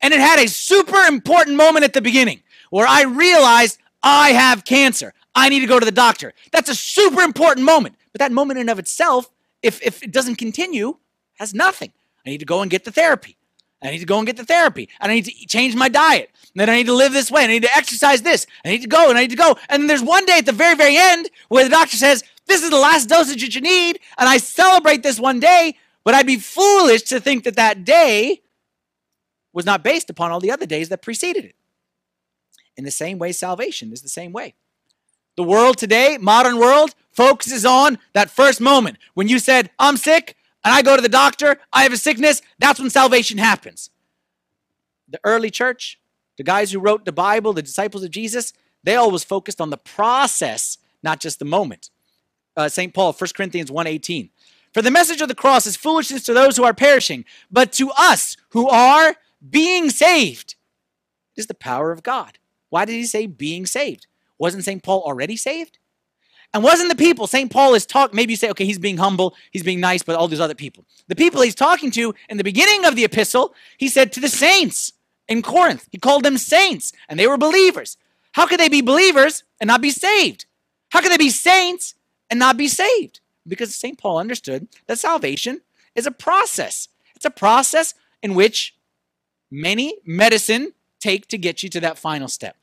[0.00, 4.64] And it had a super important moment at the beginning where I realized I have
[4.64, 5.14] cancer.
[5.34, 6.32] I need to go to the doctor.
[6.52, 7.96] That's a super important moment.
[8.12, 9.30] But that moment in of itself,
[9.62, 10.96] if, if it doesn't continue,
[11.38, 11.92] has nothing.
[12.26, 13.36] I need to go and get the therapy.
[13.82, 14.88] I need to go and get the therapy.
[15.00, 16.30] And I need to change my diet.
[16.54, 17.44] And then I need to live this way.
[17.44, 18.46] I need to exercise this.
[18.64, 19.56] I need to go and I need to go.
[19.68, 22.62] And then there's one day at the very, very end where the doctor says, This
[22.62, 24.00] is the last dosage that you need.
[24.18, 25.76] And I celebrate this one day.
[26.06, 28.42] But I'd be foolish to think that that day
[29.52, 31.56] was not based upon all the other days that preceded it.
[32.76, 34.54] In the same way, salvation is the same way.
[35.36, 40.36] The world today, modern world, focuses on that first moment when you said, I'm sick,
[40.64, 43.90] and I go to the doctor, I have a sickness, that's when salvation happens.
[45.08, 45.98] The early church,
[46.36, 48.52] the guys who wrote the Bible, the disciples of Jesus,
[48.84, 51.90] they always focused on the process, not just the moment.
[52.56, 52.94] Uh, St.
[52.94, 54.30] Paul, 1 Corinthians 1.18.
[54.76, 57.90] For the message of the cross is foolishness to those who are perishing, but to
[57.96, 59.16] us who are
[59.48, 60.54] being saved
[61.34, 62.36] is the power of God.
[62.68, 64.06] Why did he say being saved?
[64.36, 64.82] Wasn't St.
[64.82, 65.78] Paul already saved?
[66.52, 67.50] And wasn't the people, St.
[67.50, 70.28] Paul is talking, maybe you say, okay, he's being humble, he's being nice, but all
[70.28, 70.84] these other people.
[71.08, 74.28] The people he's talking to in the beginning of the epistle, he said to the
[74.28, 74.92] saints
[75.26, 77.96] in Corinth, he called them saints, and they were believers.
[78.32, 80.44] How could they be believers and not be saved?
[80.90, 81.94] How could they be saints
[82.28, 83.20] and not be saved?
[83.46, 83.98] Because St.
[83.98, 85.60] Paul understood that salvation
[85.94, 86.88] is a process.
[87.14, 88.74] It's a process in which
[89.50, 92.56] many medicine take to get you to that final step.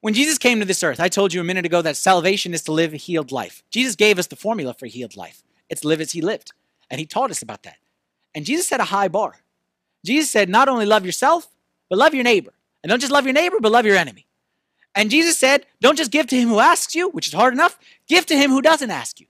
[0.00, 2.62] When Jesus came to this earth, I told you a minute ago that salvation is
[2.62, 3.64] to live a healed life.
[3.70, 5.42] Jesus gave us the formula for healed life.
[5.68, 6.52] It's live as he lived.
[6.88, 7.78] And he taught us about that.
[8.34, 9.40] And Jesus set a high bar.
[10.04, 11.48] Jesus said, not only love yourself,
[11.90, 12.52] but love your neighbor.
[12.82, 14.27] And don't just love your neighbor, but love your enemy.
[14.98, 17.78] And Jesus said, don't just give to him who asks you, which is hard enough,
[18.08, 19.26] give to him who doesn't ask you.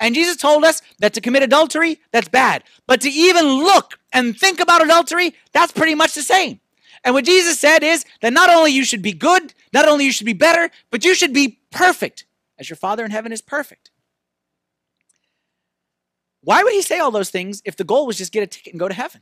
[0.00, 2.64] And Jesus told us that to commit adultery, that's bad.
[2.88, 6.58] But to even look and think about adultery, that's pretty much the same.
[7.04, 10.10] And what Jesus said is that not only you should be good, not only you
[10.10, 12.26] should be better, but you should be perfect
[12.58, 13.92] as your Father in heaven is perfect.
[16.42, 18.72] Why would he say all those things if the goal was just get a ticket
[18.72, 19.20] and go to heaven?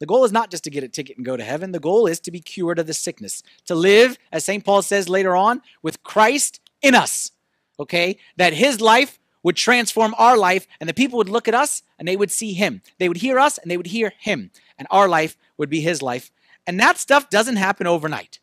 [0.00, 1.72] The goal is not just to get a ticket and go to heaven.
[1.72, 4.64] The goal is to be cured of the sickness, to live, as St.
[4.64, 7.30] Paul says later on, with Christ in us.
[7.78, 8.18] Okay?
[8.36, 12.08] That his life would transform our life, and the people would look at us and
[12.08, 12.82] they would see him.
[12.98, 16.02] They would hear us and they would hear him, and our life would be his
[16.02, 16.32] life.
[16.66, 18.40] And that stuff doesn't happen overnight.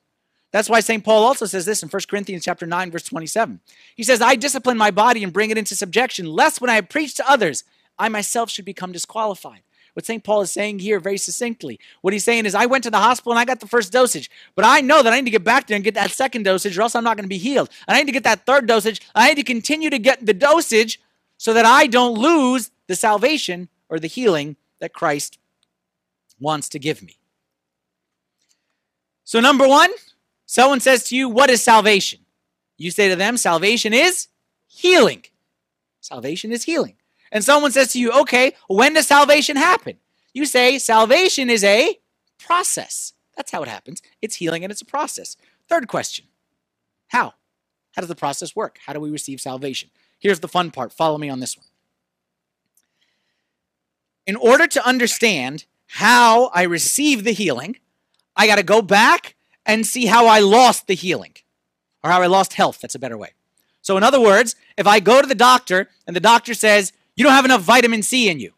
[0.52, 1.04] That's why St.
[1.04, 3.62] Paul also says this in 1 Corinthians chapter 9, verse 27.
[3.96, 7.16] He says, I discipline my body and bring it into subjection, lest when I preach
[7.16, 7.64] to others,
[7.98, 9.62] I myself should become disqualified.
[9.94, 10.24] What St.
[10.24, 13.34] Paul is saying here very succinctly, what he's saying is, I went to the hospital
[13.34, 15.68] and I got the first dosage, but I know that I need to get back
[15.68, 17.70] there and get that second dosage, or else I'm not going to be healed.
[17.88, 19.02] And I need to get that third dosage.
[19.14, 21.02] I need to continue to get the dosage
[21.38, 25.38] so that I don't lose the salvation or the healing that Christ
[26.40, 27.18] wants to give me.
[29.26, 29.92] So, number one,
[30.46, 32.20] someone says to you, What is salvation?
[32.78, 34.28] You say to them, Salvation is
[34.68, 35.24] healing.
[36.00, 36.96] Salvation is healing
[37.32, 39.98] and someone says to you, okay, when does salvation happen?
[40.34, 42.00] You say, salvation is a
[42.40, 43.14] process.
[43.36, 44.02] That's how it happens.
[44.22, 45.38] It's healing and it's a process.
[45.68, 46.26] Third question
[47.10, 47.34] How?
[47.94, 48.80] How does the process work?
[48.86, 49.90] How do we receive salvation?
[50.20, 50.94] Here's the fun part.
[50.94, 51.66] Follow me on this one.
[54.26, 57.78] In order to understand how I receive the healing,
[58.36, 61.34] I got to go back and see how I lost the healing
[62.04, 62.80] or how I lost health.
[62.82, 63.32] That's a better way.
[63.82, 67.24] So, in other words, if I go to the doctor and the doctor says, you
[67.24, 68.54] don't have enough vitamin C in you.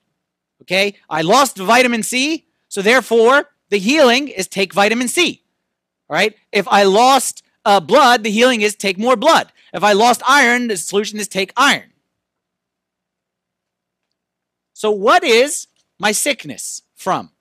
[0.61, 0.95] Okay?
[1.09, 5.41] I lost vitamin C, so therefore the healing is take vitamin C.
[6.09, 6.35] All right?
[6.51, 9.51] If I lost uh, blood, the healing is take more blood.
[9.73, 11.91] If I lost iron, the solution is take iron.
[14.73, 17.31] So, what is my sickness from?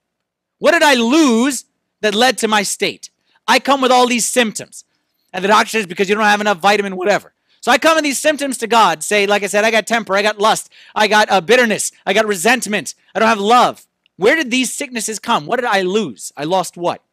[0.58, 1.64] What did I lose
[2.00, 3.10] that led to my state?
[3.48, 4.84] I come with all these symptoms.
[5.32, 7.31] And the doctor says, because you don't have enough vitamin, whatever.
[7.62, 10.16] So I come in these symptoms to God, say, like I said, I got temper,
[10.16, 13.86] I got lust, I got uh, bitterness, I got resentment, I don't have love.
[14.16, 15.46] Where did these sicknesses come?
[15.46, 16.32] What did I lose?
[16.36, 17.04] I lost what?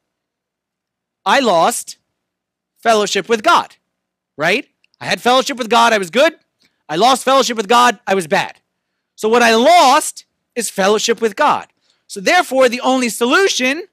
[1.24, 1.98] I lost
[2.80, 3.76] fellowship with God,
[4.38, 4.68] right?
[5.00, 6.34] I had fellowship with God, I was good.
[6.90, 8.60] I lost fellowship with God, I was bad.
[9.16, 11.68] So what I lost is fellowship with God.
[12.08, 13.84] So therefore, the only solution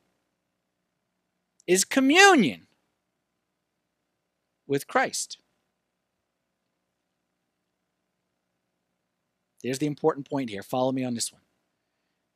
[1.67, 2.67] is communion
[4.67, 5.37] with Christ.
[9.67, 10.63] There's the important point here.
[10.63, 11.43] Follow me on this one.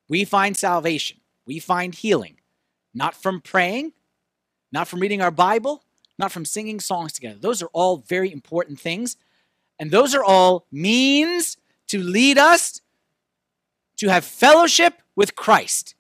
[0.09, 2.39] We find salvation, we find healing,
[2.93, 3.93] not from praying,
[4.73, 5.85] not from reading our Bible,
[6.19, 7.39] not from singing songs together.
[7.39, 9.17] Those are all very important things.
[9.79, 12.81] And those are all means to lead us
[13.97, 15.95] to have fellowship with Christ.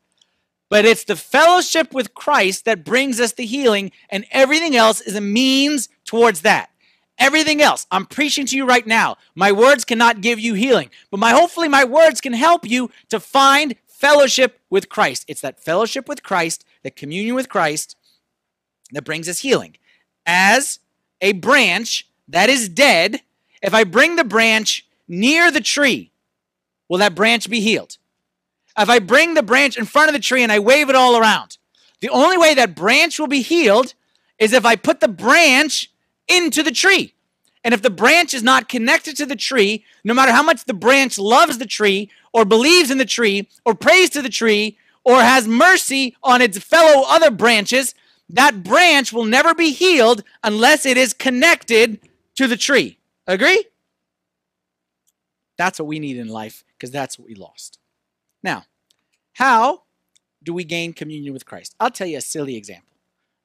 [0.68, 5.16] But it's the fellowship with Christ that brings us the healing, and everything else is
[5.16, 6.70] a means towards that.
[7.20, 9.18] Everything else, I'm preaching to you right now.
[9.34, 13.20] My words cannot give you healing, but my hopefully my words can help you to
[13.20, 15.26] find fellowship with Christ.
[15.28, 17.94] It's that fellowship with Christ, the communion with Christ
[18.92, 19.76] that brings us healing.
[20.24, 20.80] As
[21.20, 23.20] a branch that is dead,
[23.62, 26.12] if I bring the branch near the tree,
[26.88, 27.98] will that branch be healed?
[28.78, 31.18] If I bring the branch in front of the tree and I wave it all
[31.18, 31.58] around,
[32.00, 33.92] the only way that branch will be healed
[34.38, 35.89] is if I put the branch
[36.30, 37.14] into the tree.
[37.62, 40.74] And if the branch is not connected to the tree, no matter how much the
[40.74, 45.20] branch loves the tree, or believes in the tree, or prays to the tree, or
[45.20, 47.94] has mercy on its fellow other branches,
[48.28, 52.00] that branch will never be healed unless it is connected
[52.36, 52.98] to the tree.
[53.26, 53.64] Agree?
[55.58, 57.78] That's what we need in life because that's what we lost.
[58.42, 58.64] Now,
[59.34, 59.82] how
[60.42, 61.74] do we gain communion with Christ?
[61.78, 62.89] I'll tell you a silly example.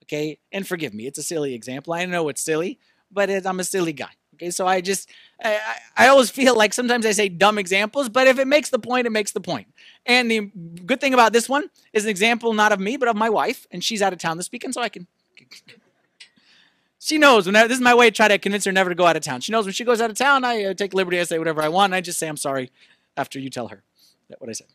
[0.06, 1.94] Okay, and forgive me, it's a silly example.
[1.94, 2.80] I know it's silly,
[3.12, 4.12] but it, I'm a silly guy.
[4.36, 5.10] Okay, so I just
[5.44, 5.60] I,
[5.98, 9.08] I always feel like sometimes I say dumb examples, but if it makes the point,
[9.08, 9.68] it makes the point.
[10.06, 10.52] And the
[10.86, 13.66] good thing about this one is an example not of me, but of my wife,
[13.72, 15.08] and she's out of town this weekend, so I can.
[17.00, 18.96] she knows when I, this is my way to try to convince her never to
[18.96, 19.42] go out of town.
[19.42, 21.70] She knows when she goes out of town, I take liberty, I say whatever I
[21.70, 22.72] want, I just say I'm sorry
[23.18, 23.84] after you tell her
[24.30, 24.68] that what I said.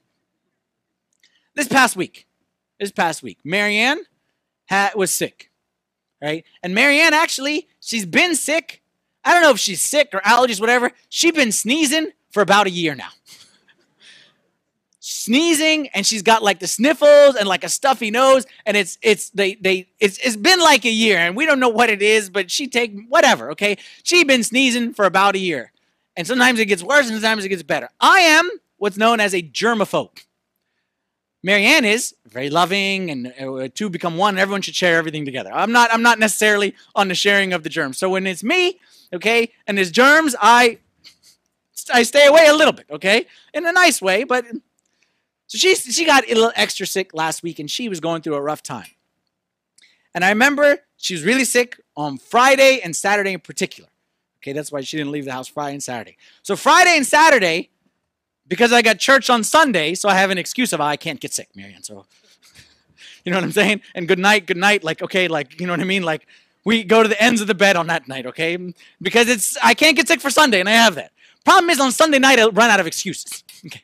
[1.55, 2.27] This past week,
[2.79, 4.05] this past week, Marianne
[4.71, 5.51] had, was sick.
[6.23, 6.45] right?
[6.63, 8.83] And Marianne actually, she's been sick.
[9.25, 10.93] I don't know if she's sick or allergies, whatever.
[11.09, 13.09] She's been sneezing for about a year now.
[15.01, 19.31] sneezing and she's got like the sniffles and like a stuffy nose and it's it's
[19.31, 22.29] they they it's it's been like a year and we don't know what it is
[22.31, 25.73] but she take whatever okay she been sneezing for about a year
[26.17, 29.35] and sometimes it gets worse and sometimes it gets better i am what's known as
[29.35, 30.23] a germaphobe
[31.43, 35.51] marianne is very loving and uh, two become one and everyone should share everything together
[35.53, 38.79] i'm not i'm not necessarily on the sharing of the germs so when it's me
[39.13, 40.79] okay and there's germs i
[41.93, 44.45] i stay away a little bit okay in a nice way but
[45.51, 48.37] so she, she got a little extra sick last week and she was going through
[48.37, 48.87] a rough time.
[50.15, 53.91] And I remember she was really sick on Friday and Saturday in particular.
[54.41, 56.17] Okay, that's why she didn't leave the house Friday and Saturday.
[56.45, 57.71] So Friday and Saturday,
[58.51, 61.19] because I got church on Sunday, so I have an excuse of oh, I can't
[61.19, 61.83] get sick, Marianne.
[61.83, 62.05] So
[63.25, 63.81] you know what I'm saying?
[63.95, 64.85] And good night, good night.
[64.85, 66.03] Like, okay, like, you know what I mean?
[66.03, 66.27] Like,
[66.67, 68.59] we go to the ends of the bed on that night, okay?
[69.01, 71.13] Because it's I can't get sick for Sunday, and I have that.
[71.47, 73.43] Problem is on Sunday night I run out of excuses.
[73.67, 73.83] Okay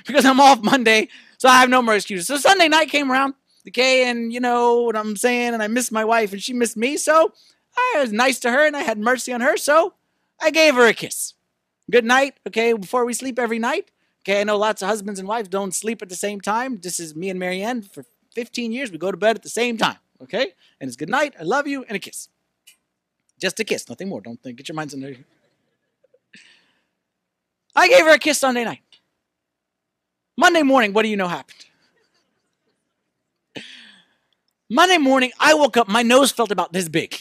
[0.06, 2.26] because I'm off Monday, so I have no more excuses.
[2.26, 3.34] So Sunday night came around,
[3.68, 6.76] okay, and you know what I'm saying, and I missed my wife and she missed
[6.76, 7.32] me, so
[7.76, 9.94] I was nice to her and I had mercy on her, so
[10.40, 11.34] I gave her a kiss.
[11.90, 13.90] Good night, okay, before we sleep every night.
[14.22, 16.78] Okay, I know lots of husbands and wives don't sleep at the same time.
[16.78, 18.92] This is me and Marianne for 15 years.
[18.92, 20.52] We go to bed at the same time, okay?
[20.80, 22.28] And it's good night, I love you, and a kiss.
[23.40, 24.20] Just a kiss, nothing more.
[24.20, 25.16] Don't think, get your minds in there.
[27.74, 28.82] I gave her a kiss Sunday night.
[30.36, 31.64] Monday morning, what do you know happened?
[34.68, 37.20] Monday morning, I woke up, my nose felt about this big.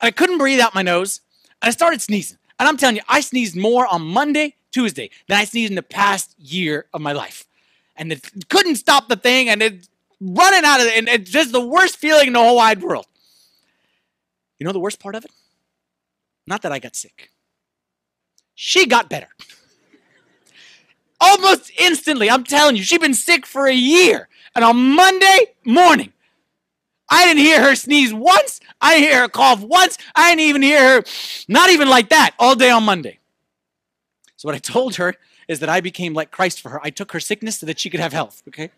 [0.00, 1.20] I couldn't breathe out my nose,
[1.60, 2.38] I started sneezing.
[2.58, 5.82] And I'm telling you, I sneezed more on Monday, Tuesday than I sneezed in the
[5.82, 7.46] past year of my life.
[7.96, 9.88] And it couldn't stop the thing, and it's
[10.20, 13.06] running out of it, and it's just the worst feeling in the whole wide world.
[14.58, 15.30] You know the worst part of it?
[16.46, 17.30] Not that I got sick.
[18.54, 19.28] She got better
[21.20, 22.30] almost instantly.
[22.30, 24.28] I'm telling you, she's been sick for a year.
[24.54, 26.12] And on Monday morning,
[27.08, 28.60] I didn't hear her sneeze once.
[28.80, 29.96] I didn't hear her cough once.
[30.14, 31.04] I didn't even hear her,
[31.48, 33.18] not even like that, all day on Monday.
[34.36, 35.14] So, what I told her
[35.48, 36.80] is that I became like Christ for her.
[36.82, 38.70] I took her sickness so that she could have health, okay?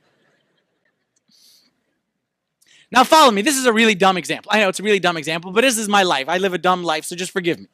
[2.90, 3.42] Now, follow me.
[3.42, 4.50] This is a really dumb example.
[4.52, 6.28] I know it's a really dumb example, but this is my life.
[6.28, 7.68] I live a dumb life, so just forgive me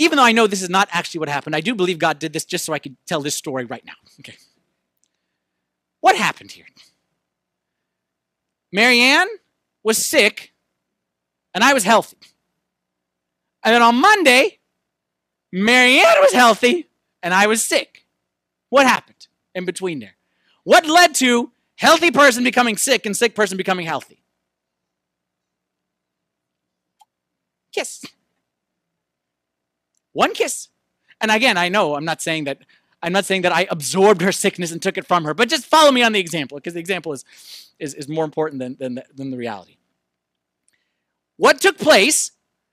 [0.00, 2.32] even though I know this is not actually what happened, I do believe God did
[2.32, 3.92] this just so I could tell this story right now.
[4.20, 4.34] Okay.
[6.00, 6.64] What happened here?
[8.72, 9.28] Marianne
[9.82, 10.52] was sick
[11.54, 12.16] and I was healthy.
[13.64, 14.58] And then on Monday,
[15.52, 16.88] Marianne was healthy
[17.22, 18.06] and I was sick.
[18.68, 20.16] What happened in between there?
[20.64, 24.22] What led to healthy person becoming sick and sick person becoming healthy?
[27.72, 28.04] Kiss.
[30.12, 30.68] One kiss.
[31.20, 32.58] And again, I know I'm not saying that
[33.02, 35.66] I'm not saying that I absorbed her sickness and took it from her, but just
[35.66, 37.24] follow me on the example because the example is,
[37.78, 39.76] is, is more important than, than, the, than the reality.
[41.36, 42.32] What took place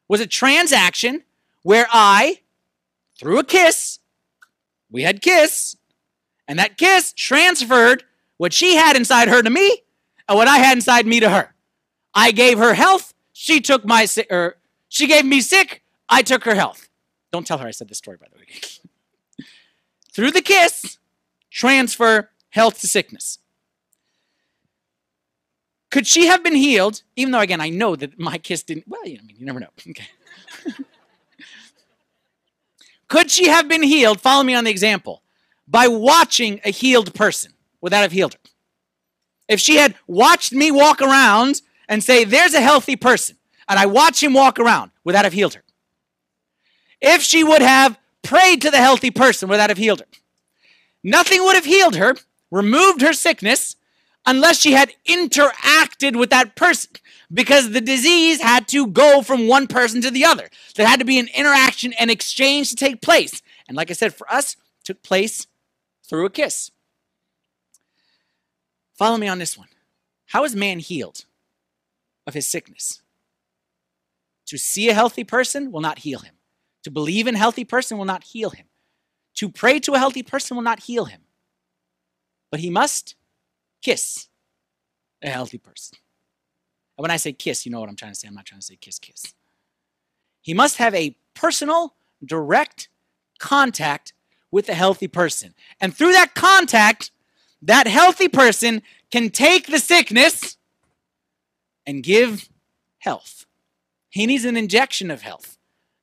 [0.10, 1.24] was a transaction
[1.64, 2.42] where I,
[3.18, 4.00] through a kiss,
[4.92, 5.78] we had kiss,
[6.48, 8.04] and that kiss transferred
[8.38, 9.84] what she had inside her to me
[10.28, 11.54] and what I had inside me to her.
[12.14, 14.58] I gave her health, she took my sick, or
[14.90, 16.90] she gave me sick, I took her health.
[17.32, 18.46] Don't tell her I said this story, by the way.
[20.18, 20.98] Through the kiss,
[21.52, 23.38] transfer health to sickness.
[25.92, 27.04] Could she have been healed?
[27.16, 28.88] Even though, again, I know that my kiss didn't.
[28.88, 29.68] Well, I mean, you never know.
[29.88, 30.08] Okay.
[33.08, 34.20] Could she have been healed?
[34.20, 35.22] Follow me on the example.
[35.68, 37.54] By watching a healed person.
[37.82, 38.40] Would that have healed her?
[39.48, 43.38] If she had watched me walk around and say, There's a healthy person,
[43.70, 45.64] and I watch him walk around, would that have healed her?
[47.00, 50.06] If she would have prayed to the healthy person, would that have healed her?
[51.04, 52.16] Nothing would have healed her,
[52.52, 53.76] removed her sickness,
[54.26, 56.92] unless she had interacted with that person
[57.32, 60.50] because the disease had to go from one person to the other.
[60.76, 63.42] There had to be an interaction and exchange to take place.
[63.68, 65.48] And like I said, for us, took place
[66.08, 66.72] through a kiss.
[68.94, 69.68] Follow me on this one.
[70.28, 71.26] How is man healed
[72.26, 73.02] of his sickness?
[74.48, 76.37] To see a healthy person will not heal him.
[76.88, 78.66] To believe in a healthy person will not heal him.
[79.36, 81.20] To pray to a healthy person will not heal him.
[82.50, 83.16] But he must
[83.82, 84.30] kiss
[85.22, 85.98] a healthy person.
[86.98, 88.26] And when I say kiss, you know what I'm trying to say.
[88.26, 89.34] I'm not trying to say kiss, kiss.
[90.42, 92.88] He must have a personal, direct
[93.38, 94.14] contact
[94.50, 95.56] with a healthy person.
[95.82, 97.12] And through that contact,
[97.62, 98.82] that healthy person
[99.12, 100.56] can take the sickness
[101.86, 102.48] and give
[103.00, 103.46] health.
[104.10, 105.57] He needs an injection of health,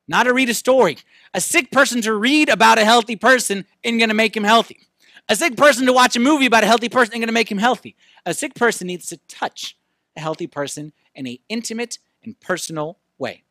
[0.07, 0.97] not to read a story.
[1.33, 4.79] A sick person to read about a healthy person isn't going to make him healthy.
[5.27, 7.51] A sick person to watch a movie about a healthy person isn't going to make
[7.51, 7.95] him healthy.
[8.25, 9.75] A sick person needs to touch
[10.15, 13.43] a healthy person in an intimate and personal way.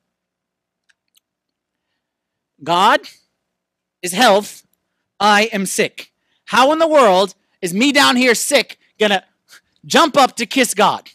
[2.63, 3.01] God
[4.03, 4.67] is health.
[5.19, 6.13] I am sick.
[6.47, 9.25] How in the world is me down here sick gonna
[9.85, 11.11] jump up to kiss God?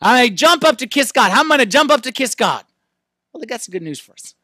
[0.00, 1.30] I jump up to kiss God.
[1.30, 2.64] How am I gonna jump up to kiss God?
[3.32, 4.34] Well, that's the good news for us.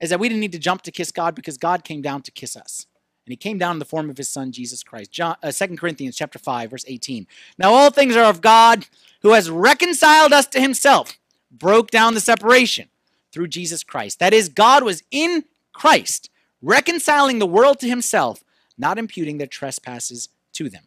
[0.00, 2.30] Is that we didn't need to jump to kiss God because God came down to
[2.30, 2.86] kiss us.
[3.26, 5.10] And he came down in the form of his son, Jesus Christ.
[5.10, 7.26] John, uh, 2 Corinthians chapter 5, verse 18.
[7.58, 8.86] Now all things are of God
[9.22, 11.18] who has reconciled us to himself,
[11.50, 12.88] broke down the separation
[13.32, 14.20] through Jesus Christ.
[14.20, 16.30] That is, God was in Christ,
[16.62, 18.44] reconciling the world to himself,
[18.78, 20.84] not imputing their trespasses to them.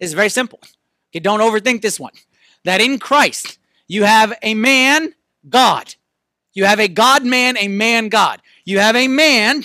[0.00, 0.60] It's very simple.
[1.12, 2.12] Okay, don't overthink this one.
[2.64, 5.14] That in Christ, you have a man,
[5.48, 5.94] God.
[6.52, 8.40] You have a God man, a man God.
[8.64, 9.64] You have a man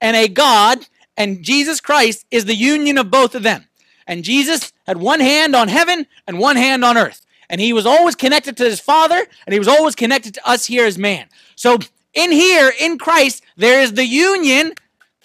[0.00, 3.66] and a God, and Jesus Christ is the union of both of them.
[4.06, 7.24] And Jesus had one hand on heaven and one hand on earth.
[7.48, 10.66] And he was always connected to his Father, and he was always connected to us
[10.66, 11.26] here as man.
[11.56, 11.78] So
[12.14, 14.72] in here, in Christ, there is the union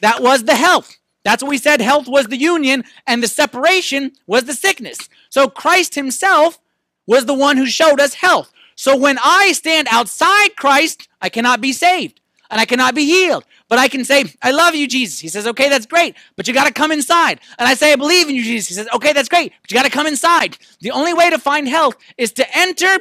[0.01, 0.97] that was the health.
[1.23, 1.81] That's what we said.
[1.81, 5.09] Health was the union, and the separation was the sickness.
[5.29, 6.59] So Christ himself
[7.07, 8.51] was the one who showed us health.
[8.75, 12.19] So when I stand outside Christ, I cannot be saved
[12.49, 13.45] and I cannot be healed.
[13.67, 15.19] But I can say, I love you, Jesus.
[15.19, 17.39] He says, okay, that's great, but you got to come inside.
[17.57, 18.67] And I say, I believe in you, Jesus.
[18.67, 20.57] He says, okay, that's great, but you got to come inside.
[20.81, 22.97] The only way to find health is to enter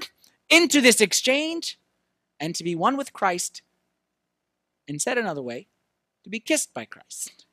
[0.49, 1.79] into this exchange
[2.41, 3.63] and to be one with Christ.
[4.89, 5.67] And said another way,
[6.25, 7.45] to be kissed by Christ.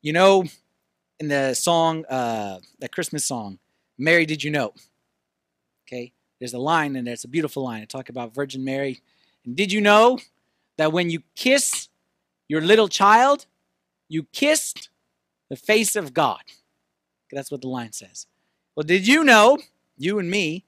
[0.00, 0.44] You know,
[1.18, 3.58] in the song, uh, that Christmas song,
[3.98, 4.72] Mary, did you know?
[5.86, 7.14] Okay, there's a line in there.
[7.14, 7.82] It's a beautiful line.
[7.82, 9.00] I talk about Virgin Mary.
[9.44, 10.18] And did you know
[10.76, 11.88] that when you kiss
[12.46, 13.46] your little child,
[14.08, 14.88] you kissed
[15.50, 16.42] the face of God?
[17.32, 18.26] That's what the line says.
[18.76, 19.58] Well, did you know,
[19.96, 20.64] you and me,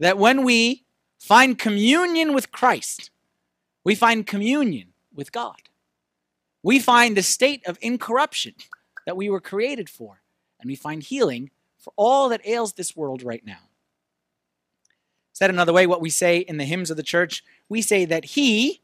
[0.00, 0.84] that when we
[1.20, 3.10] find communion with Christ,
[3.84, 5.56] we find communion with God?
[6.62, 8.54] We find the state of incorruption
[9.06, 10.22] that we were created for,
[10.60, 11.50] and we find healing
[11.82, 13.58] for all that ails this world right now.
[15.32, 18.24] Said another way, what we say in the hymns of the church, we say that
[18.24, 18.80] He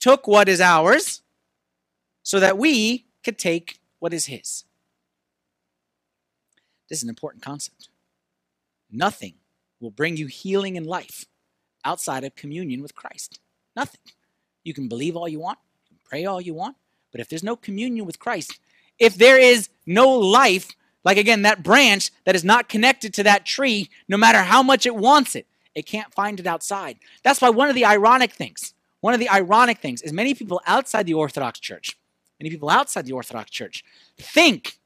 [0.00, 1.22] took what is ours
[2.22, 4.64] so that we could take what is His.
[6.88, 7.88] This is an important concept.
[8.90, 9.34] Nothing
[9.80, 11.26] will bring you healing in life
[11.84, 13.40] outside of communion with Christ.
[13.76, 14.00] Nothing.
[14.62, 15.58] You can believe all you want,
[15.90, 16.76] you pray all you want,
[17.12, 18.58] but if there's no communion with Christ,
[18.98, 20.70] if there is no life
[21.04, 24.86] like again, that branch that is not connected to that tree, no matter how much
[24.86, 26.98] it wants it, it can't find it outside.
[27.22, 30.60] That's why one of the ironic things, one of the ironic things is many people
[30.66, 31.98] outside the Orthodox Church,
[32.40, 33.84] many people outside the Orthodox Church
[34.16, 34.78] think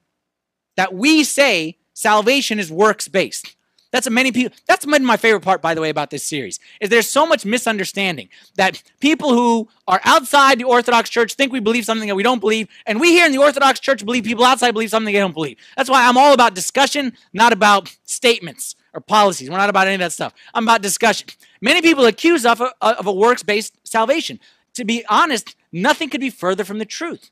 [0.77, 3.55] that we say salvation is works based.
[3.91, 4.57] That's many people.
[4.67, 6.61] That's my favorite part, by the way, about this series.
[6.81, 11.61] Is there's so much misunderstanding that people who are outside the Orthodox Church think we
[11.61, 14.45] believe something that we don't believe, and we here in the Orthodox Church believe people
[14.45, 15.57] outside believe something they don't believe.
[15.77, 19.49] That's why I'm all about discussion, not about statements or policies.
[19.49, 20.35] We're not about any of that stuff.
[20.53, 21.29] I'm about discussion.
[21.63, 24.39] Many people accuse of of a works-based salvation.
[24.75, 27.31] To be honest, nothing could be further from the truth.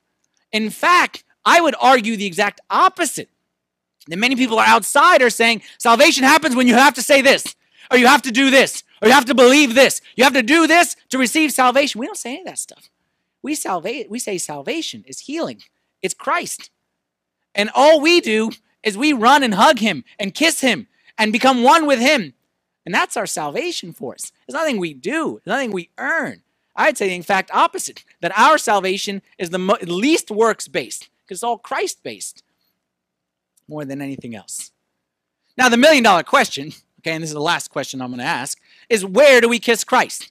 [0.53, 3.29] In fact, I would argue the exact opposite
[4.07, 7.55] then many people are outside are saying salvation happens when you have to say this,
[7.91, 10.01] or you have to do this, or you have to believe this.
[10.17, 11.99] You have to do this to receive salvation.
[11.99, 12.91] We don't say any of that stuff.
[13.43, 15.63] We salva- we say salvation is healing.
[16.03, 16.71] It's Christ.
[17.55, 18.51] And all we do
[18.83, 20.87] is we run and hug him and kiss him
[21.19, 22.35] and become one with him.
[22.85, 24.31] And that's our salvation for us.
[24.47, 26.43] It's nothing we do, it's nothing we earn.
[26.77, 31.39] I'd say, in fact, opposite that our salvation is the mo- least works based because
[31.39, 32.43] it's all Christ based
[33.69, 34.73] more than anything else.
[35.57, 38.25] Now, the million dollar question, okay, and this is the last question I'm going to
[38.25, 40.31] ask, is where do we kiss Christ?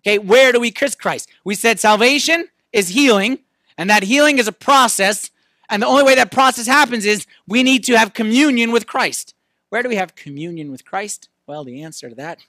[0.00, 1.28] Okay, where do we kiss Christ?
[1.44, 3.38] We said salvation is healing,
[3.78, 5.30] and that healing is a process,
[5.70, 9.34] and the only way that process happens is we need to have communion with Christ.
[9.70, 11.28] Where do we have communion with Christ?
[11.46, 12.40] Well, the answer to that,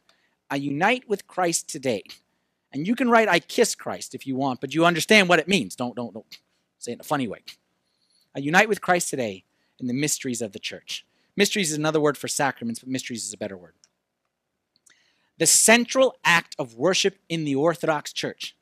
[0.50, 2.04] I unite with Christ today.
[2.74, 5.48] And you can write I kiss Christ if you want, but you understand what it
[5.48, 5.76] means.
[5.76, 6.40] Don't don't don't
[6.80, 7.40] say it in a funny way.
[8.36, 9.46] I unite with Christ today
[9.80, 11.06] in the mysteries of the church.
[11.36, 13.74] Mysteries is another word for sacraments, but mysteries is a better word.
[15.40, 18.56] The central act of worship in the Orthodox Church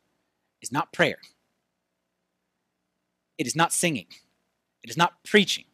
[0.61, 1.17] is not prayer,
[3.37, 4.07] it is not singing,
[4.83, 5.65] it is not preaching.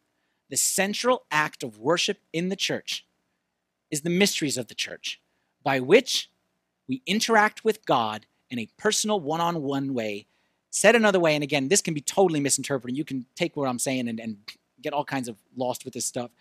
[0.49, 3.05] The central act of worship in the church
[3.91, 5.19] is the mysteries of the church
[5.61, 6.29] by which
[6.87, 10.25] we interact with God in a personal one on one way.
[10.69, 12.97] Said another way, and again, this can be totally misinterpreted.
[12.97, 14.37] You can take what I'm saying and, and
[14.87, 16.31] get all kinds of lost with this stuff.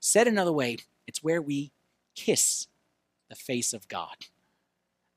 [0.00, 1.70] Said another way, it's where we
[2.16, 2.66] kiss
[3.28, 4.16] the face of God.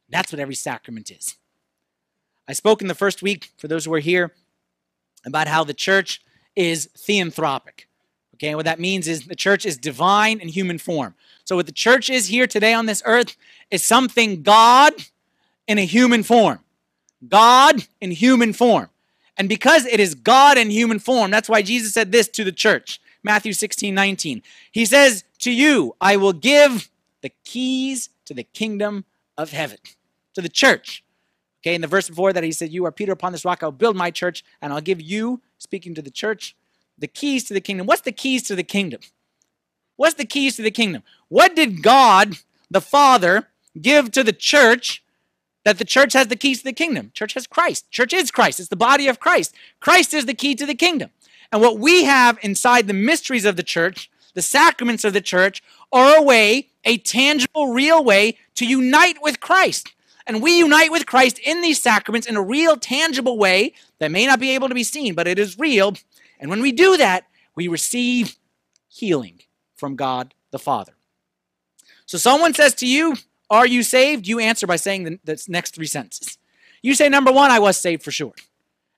[0.07, 1.35] That's what every sacrament is.
[2.47, 4.33] I spoke in the first week, for those who are here,
[5.25, 6.21] about how the church
[6.55, 7.85] is theanthropic.
[8.35, 11.15] Okay, what that means is the church is divine in human form.
[11.43, 13.35] So, what the church is here today on this earth
[13.71, 14.93] is something God
[15.67, 16.59] in a human form.
[17.27, 18.89] God in human form.
[19.37, 22.51] And because it is God in human form, that's why Jesus said this to the
[22.51, 24.43] church Matthew 16, 19.
[24.71, 26.89] He says, To you, I will give
[27.21, 29.05] the keys to the kingdom
[29.37, 29.79] of heaven,
[30.35, 31.03] to the church.
[31.61, 33.71] Okay, in the verse before that, he said, You are Peter upon this rock, I'll
[33.71, 36.55] build my church, and I'll give you, speaking to the church,
[36.97, 37.87] the keys to the kingdom.
[37.87, 39.01] What's the keys to the kingdom?
[39.95, 41.03] What's the keys to the kingdom?
[41.27, 42.35] What did God,
[42.69, 43.47] the Father,
[43.81, 45.03] give to the church
[45.65, 47.11] that the church has the keys to the kingdom?
[47.13, 47.91] Church has Christ.
[47.91, 48.61] Church is Christ.
[48.61, 49.53] It's the body of Christ.
[49.81, 51.09] Christ is the key to the kingdom.
[51.51, 55.61] And what we have inside the mysteries of the church, the sacraments of the church,
[55.91, 59.93] are a way, a tangible, real way to unite with Christ.
[60.27, 64.25] And we unite with Christ in these sacraments in a real, tangible way that may
[64.25, 65.95] not be able to be seen, but it is real.
[66.39, 68.37] And when we do that, we receive
[68.87, 69.41] healing
[69.75, 70.93] from God the Father.
[72.05, 73.15] So someone says to you,
[73.49, 74.27] Are you saved?
[74.27, 76.37] You answer by saying the, the next three sentences.
[76.81, 78.33] You say, Number one, I was saved for sure.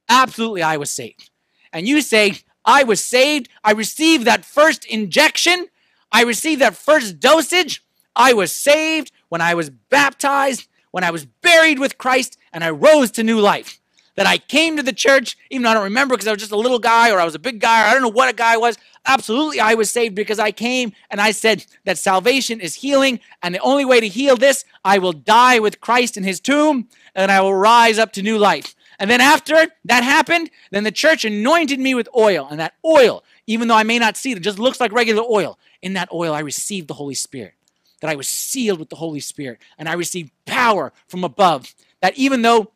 [0.10, 1.30] Absolutely, I was saved.
[1.74, 3.50] And you say, I was saved.
[3.64, 5.68] I received that first injection.
[6.12, 7.84] I received that first dosage.
[8.16, 12.70] I was saved when I was baptized, when I was buried with Christ, and I
[12.70, 13.80] rose to new life
[14.18, 16.52] that I came to the church, even though I don't remember because I was just
[16.52, 18.36] a little guy or I was a big guy or I don't know what a
[18.36, 18.78] guy was.
[19.06, 23.20] Absolutely, I was saved because I came and I said that salvation is healing.
[23.44, 26.90] And the only way to heal this, I will die with Christ in his tomb
[27.16, 28.76] and I will rise up to new life.
[29.00, 32.48] And then after that happened, then the church anointed me with oil.
[32.50, 35.24] And that oil, even though I may not see it, it just looks like regular
[35.24, 35.60] oil.
[35.84, 37.54] In that oil, I received the Holy Spirit.
[38.02, 39.60] That I was sealed with the Holy Spirit.
[39.78, 41.76] And I received power from above.
[42.02, 42.72] That even though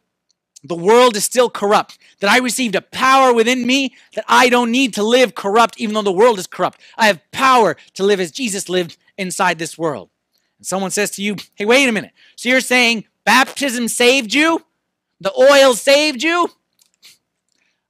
[0.63, 4.71] the world is still corrupt, that I received a power within me that I don't
[4.71, 6.79] need to live corrupt, even though the world is corrupt.
[6.97, 10.09] I have power to live as Jesus lived inside this world.
[10.59, 12.11] And someone says to you, hey, wait a minute.
[12.35, 14.63] So you're saying baptism saved you?
[15.19, 16.49] The oil saved you?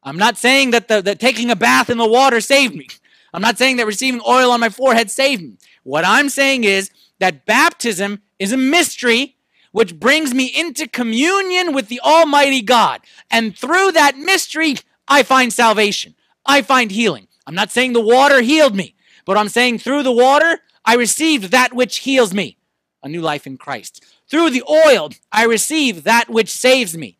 [0.03, 2.87] I'm not saying that, the, that taking a bath in the water saved me.
[3.33, 5.57] I'm not saying that receiving oil on my forehead saved me.
[5.83, 9.35] What I'm saying is that baptism is a mystery
[9.71, 13.01] which brings me into communion with the Almighty God.
[13.29, 14.75] And through that mystery,
[15.07, 16.15] I find salvation.
[16.45, 17.27] I find healing.
[17.47, 18.95] I'm not saying the water healed me,
[19.25, 22.57] but I'm saying through the water, I received that which heals me,
[23.03, 24.03] a new life in Christ.
[24.29, 27.17] Through the oil, I receive that which saves me,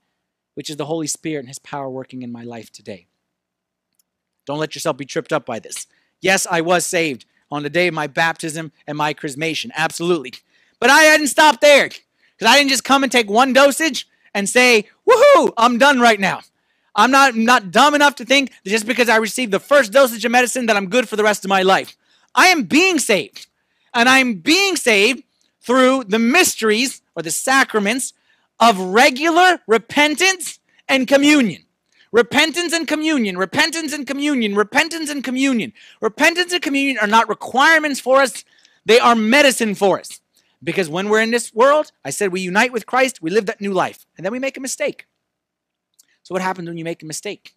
[0.55, 3.07] which is the Holy Spirit and His power working in my life today.
[4.45, 5.87] Don't let yourself be tripped up by this.
[6.21, 9.71] Yes, I was saved on the day of my baptism and my chrismation.
[9.75, 10.33] Absolutely.
[10.79, 11.89] But I hadn't stopped there.
[12.41, 16.19] Because I didn't just come and take one dosage and say, woohoo, I'm done right
[16.19, 16.41] now.
[16.95, 20.25] I'm not, not dumb enough to think that just because I received the first dosage
[20.25, 21.95] of medicine that I'm good for the rest of my life.
[22.33, 23.45] I am being saved.
[23.93, 25.21] And I'm being saved
[25.59, 28.13] through the mysteries or the sacraments
[28.59, 30.57] of regular repentance
[30.89, 31.61] and communion.
[32.11, 35.73] Repentance and communion, repentance and communion, repentance and communion.
[36.01, 38.43] Repentance and communion are not requirements for us,
[38.83, 40.20] they are medicine for us.
[40.63, 43.61] Because when we're in this world, I said we unite with Christ, we live that
[43.61, 45.05] new life, and then we make a mistake.
[46.23, 47.55] So, what happens when you make a mistake?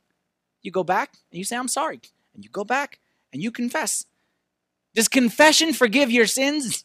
[0.62, 2.00] You go back and you say, I'm sorry.
[2.34, 2.98] And you go back
[3.32, 4.06] and you confess.
[4.94, 6.84] Does confession forgive your sins?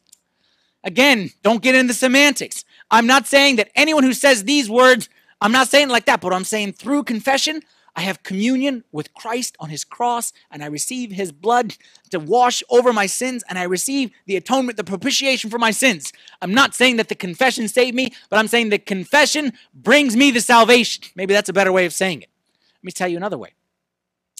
[0.83, 2.65] Again, don't get into semantics.
[2.91, 5.09] I'm not saying that anyone who says these words,
[5.41, 7.61] I'm not saying like that, but I'm saying through confession,
[7.95, 11.75] I have communion with Christ on his cross, and I receive his blood
[12.11, 16.13] to wash over my sins, and I receive the atonement, the propitiation for my sins.
[16.41, 20.31] I'm not saying that the confession saved me, but I'm saying the confession brings me
[20.31, 21.03] the salvation.
[21.15, 22.29] Maybe that's a better way of saying it.
[22.77, 23.53] Let me tell you another way.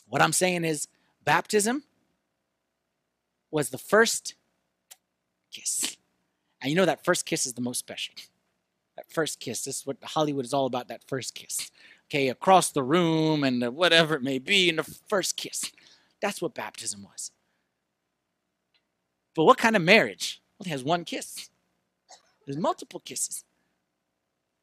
[0.07, 0.87] What I'm saying is
[1.23, 1.83] baptism
[3.51, 4.35] was the first
[5.51, 5.97] kiss.
[6.61, 8.15] And you know that first kiss is the most special.
[8.95, 9.63] That first kiss.
[9.63, 11.71] This is what Hollywood is all about, that first kiss
[12.09, 15.71] okay, across the room and whatever it may be, in the first kiss.
[16.21, 17.31] That's what baptism was.
[19.35, 20.41] But what kind of marriage?
[20.57, 21.49] Well, it has one kiss.
[22.45, 23.43] There's multiple kisses.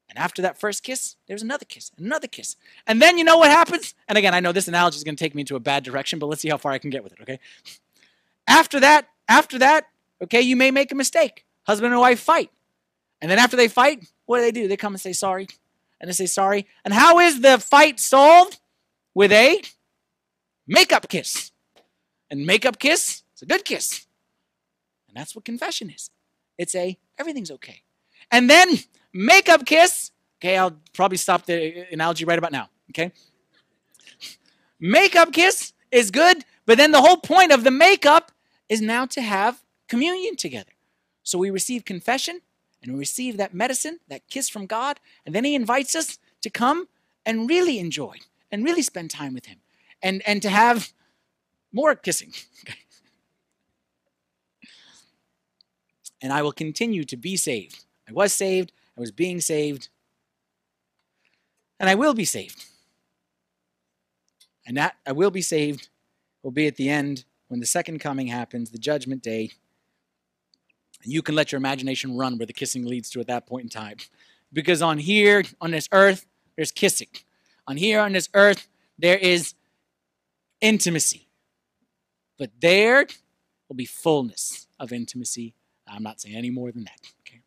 [0.09, 2.55] And after that first kiss, there's another kiss, another kiss.
[2.85, 3.93] And then you know what happens?
[4.07, 6.19] And again, I know this analogy is going to take me into a bad direction,
[6.19, 7.39] but let's see how far I can get with it, okay?
[8.47, 9.87] After that, after that,
[10.21, 11.45] okay, you may make a mistake.
[11.63, 12.49] husband and wife fight.
[13.21, 14.67] And then after they fight, what do they do?
[14.67, 15.47] They come and say sorry.
[15.99, 16.67] And they say sorry.
[16.85, 18.59] And how is the fight solved?
[19.13, 19.61] With a
[20.67, 21.51] makeup kiss.
[22.29, 24.05] And makeup kiss is a good kiss.
[25.07, 26.11] And that's what confession is.
[26.57, 27.81] It's a everything's okay.
[28.31, 28.69] And then
[29.13, 30.11] makeup kiss.
[30.39, 32.69] Okay, I'll probably stop the uh, analogy right about now.
[32.91, 33.11] Okay.
[34.79, 38.31] Makeup kiss is good, but then the whole point of the makeup
[38.69, 40.71] is now to have communion together.
[41.23, 42.41] So we receive confession
[42.81, 46.49] and we receive that medicine, that kiss from God, and then He invites us to
[46.49, 46.87] come
[47.25, 48.15] and really enjoy
[48.51, 49.59] and really spend time with Him
[50.01, 50.93] and, and to have
[51.71, 52.33] more kissing.
[56.21, 57.85] and I will continue to be saved.
[58.07, 59.89] I was saved, I was being saved,
[61.79, 62.65] and I will be saved.
[64.65, 65.89] And that I will be saved
[66.43, 69.51] will be at the end when the second coming happens, the judgment day.
[71.03, 73.69] You can let your imagination run where the kissing leads to at that point in
[73.69, 73.97] time.
[74.51, 76.25] Because on here, on this earth,
[76.55, 77.07] there's kissing.
[77.67, 78.67] On here, on this earth,
[78.97, 79.53] there is
[80.61, 81.27] intimacy.
[82.37, 83.07] But there
[83.67, 85.53] will be fullness of intimacy.
[85.87, 86.99] I'm not saying any more than that.
[87.21, 87.41] Okay.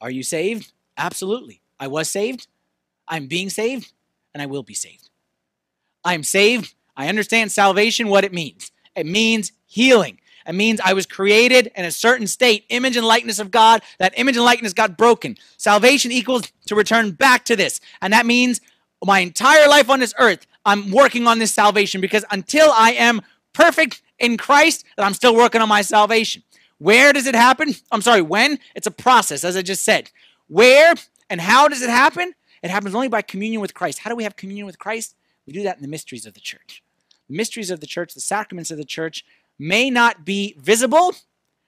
[0.00, 0.72] Are you saved?
[0.96, 1.60] Absolutely.
[1.78, 2.46] I was saved.
[3.08, 3.92] I'm being saved
[4.32, 5.10] and I will be saved.
[6.04, 6.74] I am saved.
[6.96, 8.72] I understand salvation, what it means.
[8.94, 10.20] It means healing.
[10.46, 13.82] It means I was created in a certain state, image and likeness of God.
[13.98, 15.36] That image and likeness got broken.
[15.56, 17.80] Salvation equals to return back to this.
[18.00, 18.60] And that means
[19.04, 23.22] my entire life on this earth, I'm working on this salvation because until I am
[23.52, 26.42] perfect in Christ, that I'm still working on my salvation.
[26.78, 27.74] Where does it happen?
[27.90, 28.58] I'm sorry, when?
[28.74, 30.10] It's a process, as I just said.
[30.48, 30.94] Where
[31.28, 32.34] and how does it happen?
[32.62, 34.00] It happens only by communion with Christ.
[34.00, 35.14] How do we have communion with Christ?
[35.46, 36.82] We do that in the mysteries of the church.
[37.28, 39.24] The mysteries of the church, the sacraments of the church,
[39.60, 41.14] may not be visible,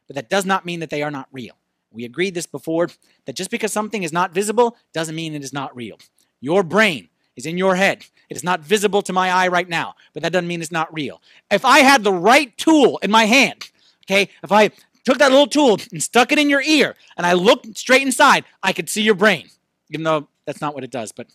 [0.07, 1.55] but that does not mean that they are not real.
[1.93, 2.89] We agreed this before
[3.27, 5.99] that just because something is not visible doesn't mean it is not real.
[6.41, 8.07] Your brain is in your head.
[8.31, 10.93] It is not visible to my eye right now, but that doesn't mean it's not
[10.93, 11.21] real.
[11.51, 13.71] If I had the right tool in my hand,
[14.07, 14.71] okay, if I
[15.05, 18.45] took that little tool and stuck it in your ear and I looked straight inside,
[18.63, 19.51] I could see your brain,
[19.91, 21.13] even though that's not what it does.
[21.13, 21.27] But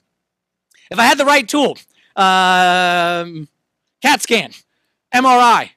[0.90, 1.78] if I had the right tool,
[2.16, 3.48] um,
[4.02, 4.52] CAT scan,
[5.14, 5.70] MRI,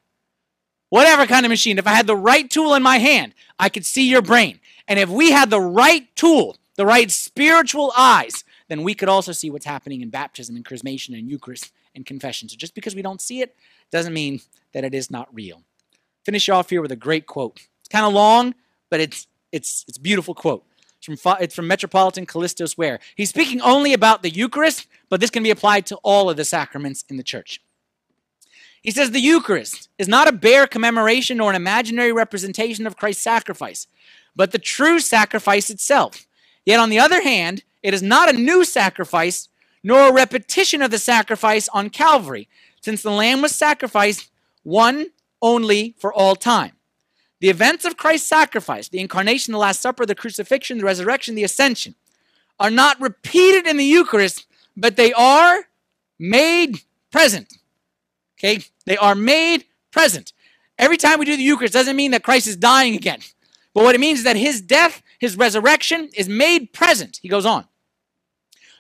[0.91, 3.87] whatever kind of machine, if I had the right tool in my hand, I could
[3.87, 4.61] see your brain.
[4.87, 9.33] And if we had the right tool, the right spiritual eyes, then we could also
[9.33, 12.49] see what's happening in baptism and chrismation and Eucharist and confession.
[12.49, 13.57] So just because we don't see it
[13.91, 14.41] doesn't mean
[14.73, 15.63] that it is not real.
[16.25, 17.61] Finish off here with a great quote.
[17.81, 18.55] It's kind of long,
[18.91, 20.65] but it's it's it's beautiful quote.
[20.99, 23.01] It's from, it's from Metropolitan Kallistos Ware.
[23.17, 26.45] He's speaking only about the Eucharist, but this can be applied to all of the
[26.45, 27.61] sacraments in the church.
[28.83, 33.23] He says the Eucharist is not a bare commemoration or an imaginary representation of Christ's
[33.23, 33.87] sacrifice,
[34.35, 36.27] but the true sacrifice itself.
[36.65, 39.49] Yet on the other hand, it is not a new sacrifice,
[39.83, 42.49] nor a repetition of the sacrifice on Calvary,
[42.81, 44.31] since the Lamb was sacrificed
[44.63, 45.07] one
[45.43, 46.73] only for all time.
[47.41, 51.45] The events of Christ's sacrifice, the incarnation, the Last Supper, the crucifixion, the resurrection, the
[51.45, 51.95] ascension,
[52.59, 55.65] are not repeated in the Eucharist, but they are
[56.19, 57.60] made present.
[58.41, 58.65] Okay?
[58.87, 60.33] They are made present.
[60.79, 63.21] Every time we do the Eucharist doesn't mean that Christ is dying again.
[63.75, 67.21] But what it means is that his death, his resurrection is made present.
[67.23, 67.67] He goes on.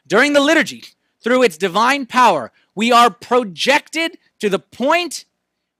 [0.06, 0.84] During the liturgy,
[1.22, 5.26] through its divine power, we are projected to the point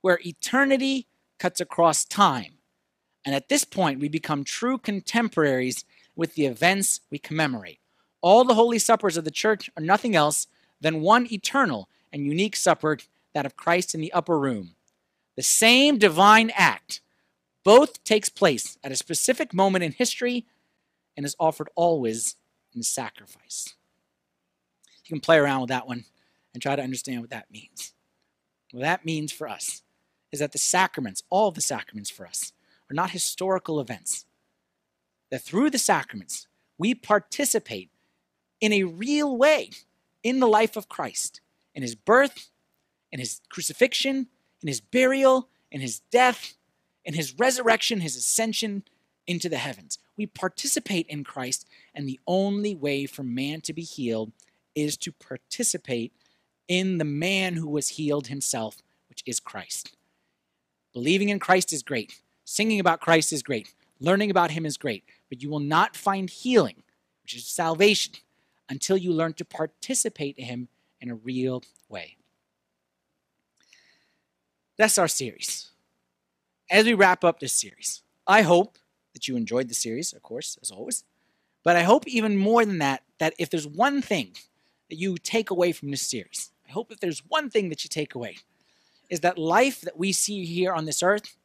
[0.01, 1.07] where eternity
[1.39, 2.53] cuts across time.
[3.25, 7.79] And at this point, we become true contemporaries with the events we commemorate.
[8.21, 10.47] All the holy suppers of the church are nothing else
[10.79, 12.97] than one eternal and unique supper,
[13.33, 14.75] that of Christ in the upper room.
[15.35, 17.01] The same divine act
[17.63, 20.45] both takes place at a specific moment in history
[21.15, 22.35] and is offered always
[22.75, 23.75] in sacrifice.
[25.05, 26.05] You can play around with that one
[26.53, 27.93] and try to understand what that means.
[28.71, 29.83] What that means for us
[30.31, 32.53] is that the sacraments, all the sacraments for us,
[32.89, 34.25] are not historical events.
[35.29, 37.89] That through the sacraments, we participate
[38.59, 39.71] in a real way
[40.23, 41.41] in the life of Christ,
[41.73, 42.50] in his birth,
[43.11, 44.27] in his crucifixion,
[44.61, 46.55] in his burial, in his death,
[47.03, 48.83] in his resurrection, his ascension
[49.27, 49.97] into the heavens.
[50.17, 54.31] We participate in Christ, and the only way for man to be healed
[54.75, 56.13] is to participate
[56.67, 58.77] in the man who was healed himself,
[59.09, 59.95] which is Christ.
[60.93, 62.21] Believing in Christ is great.
[62.43, 63.73] Singing about Christ is great.
[63.99, 65.03] Learning about Him is great.
[65.29, 66.83] But you will not find healing,
[67.23, 68.15] which is salvation,
[68.67, 70.67] until you learn to participate in Him
[70.99, 72.17] in a real way.
[74.81, 75.69] That's our series.
[76.71, 78.79] As we wrap up this series, I hope
[79.13, 81.03] that you enjoyed the series, of course, as always.
[81.63, 84.31] But I hope even more than that, that if there's one thing
[84.89, 87.89] that you take away from this series, I hope if there's one thing that you
[87.89, 88.37] take away,
[89.07, 91.37] is that life that we see here on this earth,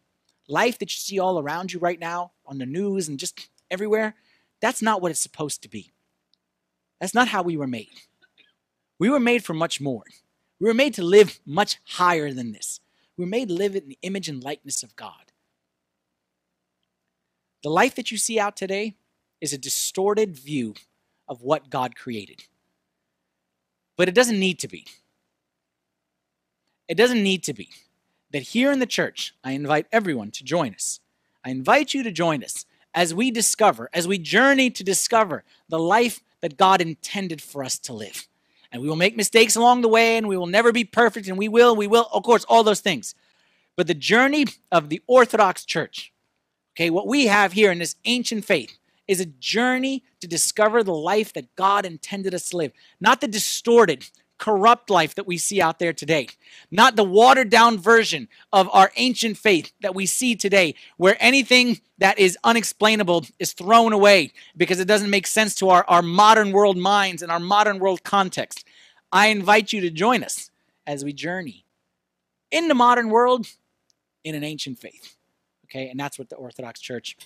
[0.49, 4.15] life that you see all around you right now on the news and just everywhere,
[4.63, 5.93] that's not what it's supposed to be.
[7.03, 7.91] That's not how we were made.
[8.99, 10.05] We were made for much more.
[10.59, 12.81] We were made to live much higher than this.
[13.17, 15.33] We were made to live in the image and likeness of God.
[17.63, 18.95] The life that you see out today
[19.41, 20.75] is a distorted view
[21.29, 22.45] of what God created.
[23.97, 24.87] But it doesn't need to be.
[26.89, 27.71] It doesn't need to be.
[28.31, 31.01] That here in the church, I invite everyone to join us.
[31.45, 35.79] I invite you to join us as we discover, as we journey to discover the
[35.79, 38.29] life that God intended for us to live.
[38.77, 41.39] And we will make mistakes along the way, and we will never be perfect, and
[41.39, 43.15] we will, we will, of course, all those things.
[43.75, 46.13] But the journey of the Orthodox Church,
[46.75, 48.77] okay, what we have here in this ancient faith
[49.09, 53.29] is a journey to discover the life that God intended us to live, not the
[53.29, 56.29] distorted, corrupt life that we see out there today,
[56.71, 61.81] not the watered down version of our ancient faith that we see today, where anything
[61.97, 66.53] that is unexplainable is thrown away because it doesn't make sense to our, our modern
[66.53, 68.66] world minds and our modern world context.
[69.17, 70.51] I invite you to join us
[70.87, 71.65] as we journey
[72.51, 73.47] in the modern world
[74.25, 75.17] in an ancient faith.
[75.65, 77.17] Okay, and that's what the Orthodox Church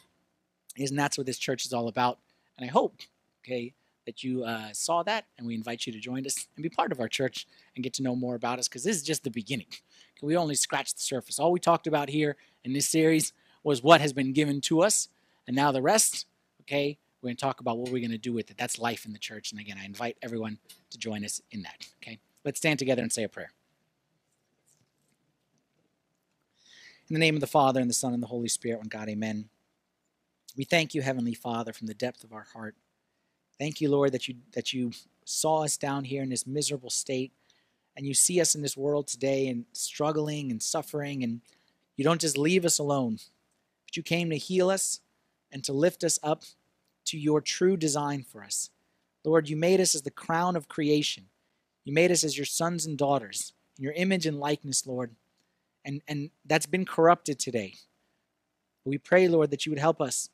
[0.76, 2.20] is, and that's what this church is all about.
[2.56, 3.00] And I hope,
[3.42, 3.74] okay,
[4.06, 6.92] that you uh, saw that, and we invite you to join us and be part
[6.92, 9.30] of our church and get to know more about us because this is just the
[9.30, 9.66] beginning.
[10.22, 11.40] We only scratched the surface.
[11.40, 13.32] All we talked about here in this series
[13.64, 15.08] was what has been given to us,
[15.44, 16.26] and now the rest,
[16.60, 18.56] okay, we're going to talk about what we're going to do with it.
[18.56, 19.52] That's life in the church.
[19.52, 20.58] And again, I invite everyone
[20.90, 22.18] to join us in that, okay?
[22.44, 23.50] Let's stand together and say a prayer.
[27.08, 29.08] In the name of the Father, and the Son, and the Holy Spirit, one God,
[29.08, 29.48] amen.
[30.56, 32.76] We thank you, Heavenly Father, from the depth of our heart.
[33.58, 34.92] Thank you, Lord, that you that you
[35.24, 37.32] saw us down here in this miserable state,
[37.96, 41.40] and you see us in this world today and struggling and suffering, and
[41.96, 43.18] you don't just leave us alone,
[43.86, 45.00] but you came to heal us
[45.52, 46.44] and to lift us up
[47.10, 48.70] to your true design for us.
[49.24, 51.24] Lord, you made us as the crown of creation.
[51.84, 55.10] You made us as your sons and daughters in your image and likeness, Lord.
[55.84, 57.74] And, and that's been corrupted today.
[58.84, 60.30] We pray, Lord, that you would help us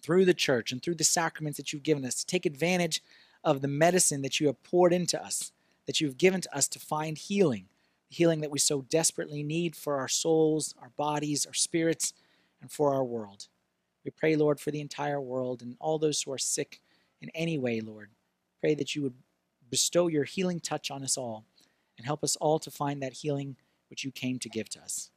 [0.00, 3.02] through the church and through the sacraments that you've given us to take advantage
[3.42, 5.50] of the medicine that you have poured into us,
[5.86, 7.66] that you've given to us to find healing,
[8.08, 12.12] healing that we so desperately need for our souls, our bodies, our spirits,
[12.60, 13.48] and for our world.
[14.04, 16.80] We pray, Lord, for the entire world and all those who are sick
[17.20, 18.10] in any way, Lord.
[18.60, 19.14] Pray that you would
[19.70, 21.44] bestow your healing touch on us all
[21.96, 23.56] and help us all to find that healing
[23.88, 25.10] which you came to give to us.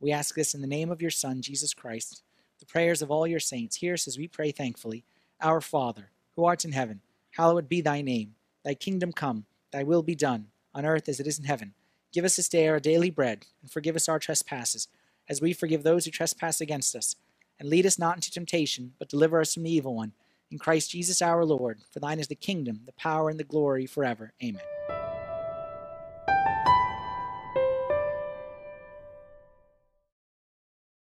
[0.00, 2.22] We ask this in the name of your Son, Jesus Christ
[2.62, 3.76] the prayers of all your saints.
[3.76, 5.04] Hear us as we pray thankfully.
[5.40, 7.00] Our Father, who art in heaven,
[7.32, 8.36] hallowed be thy name.
[8.64, 11.74] Thy kingdom come, thy will be done, on earth as it is in heaven.
[12.12, 14.86] Give us this day our daily bread, and forgive us our trespasses,
[15.28, 17.16] as we forgive those who trespass against us.
[17.62, 20.14] And lead us not into temptation, but deliver us from the evil one.
[20.50, 23.86] In Christ Jesus our Lord, for thine is the kingdom, the power, and the glory
[23.86, 24.32] forever.
[24.42, 24.60] Amen.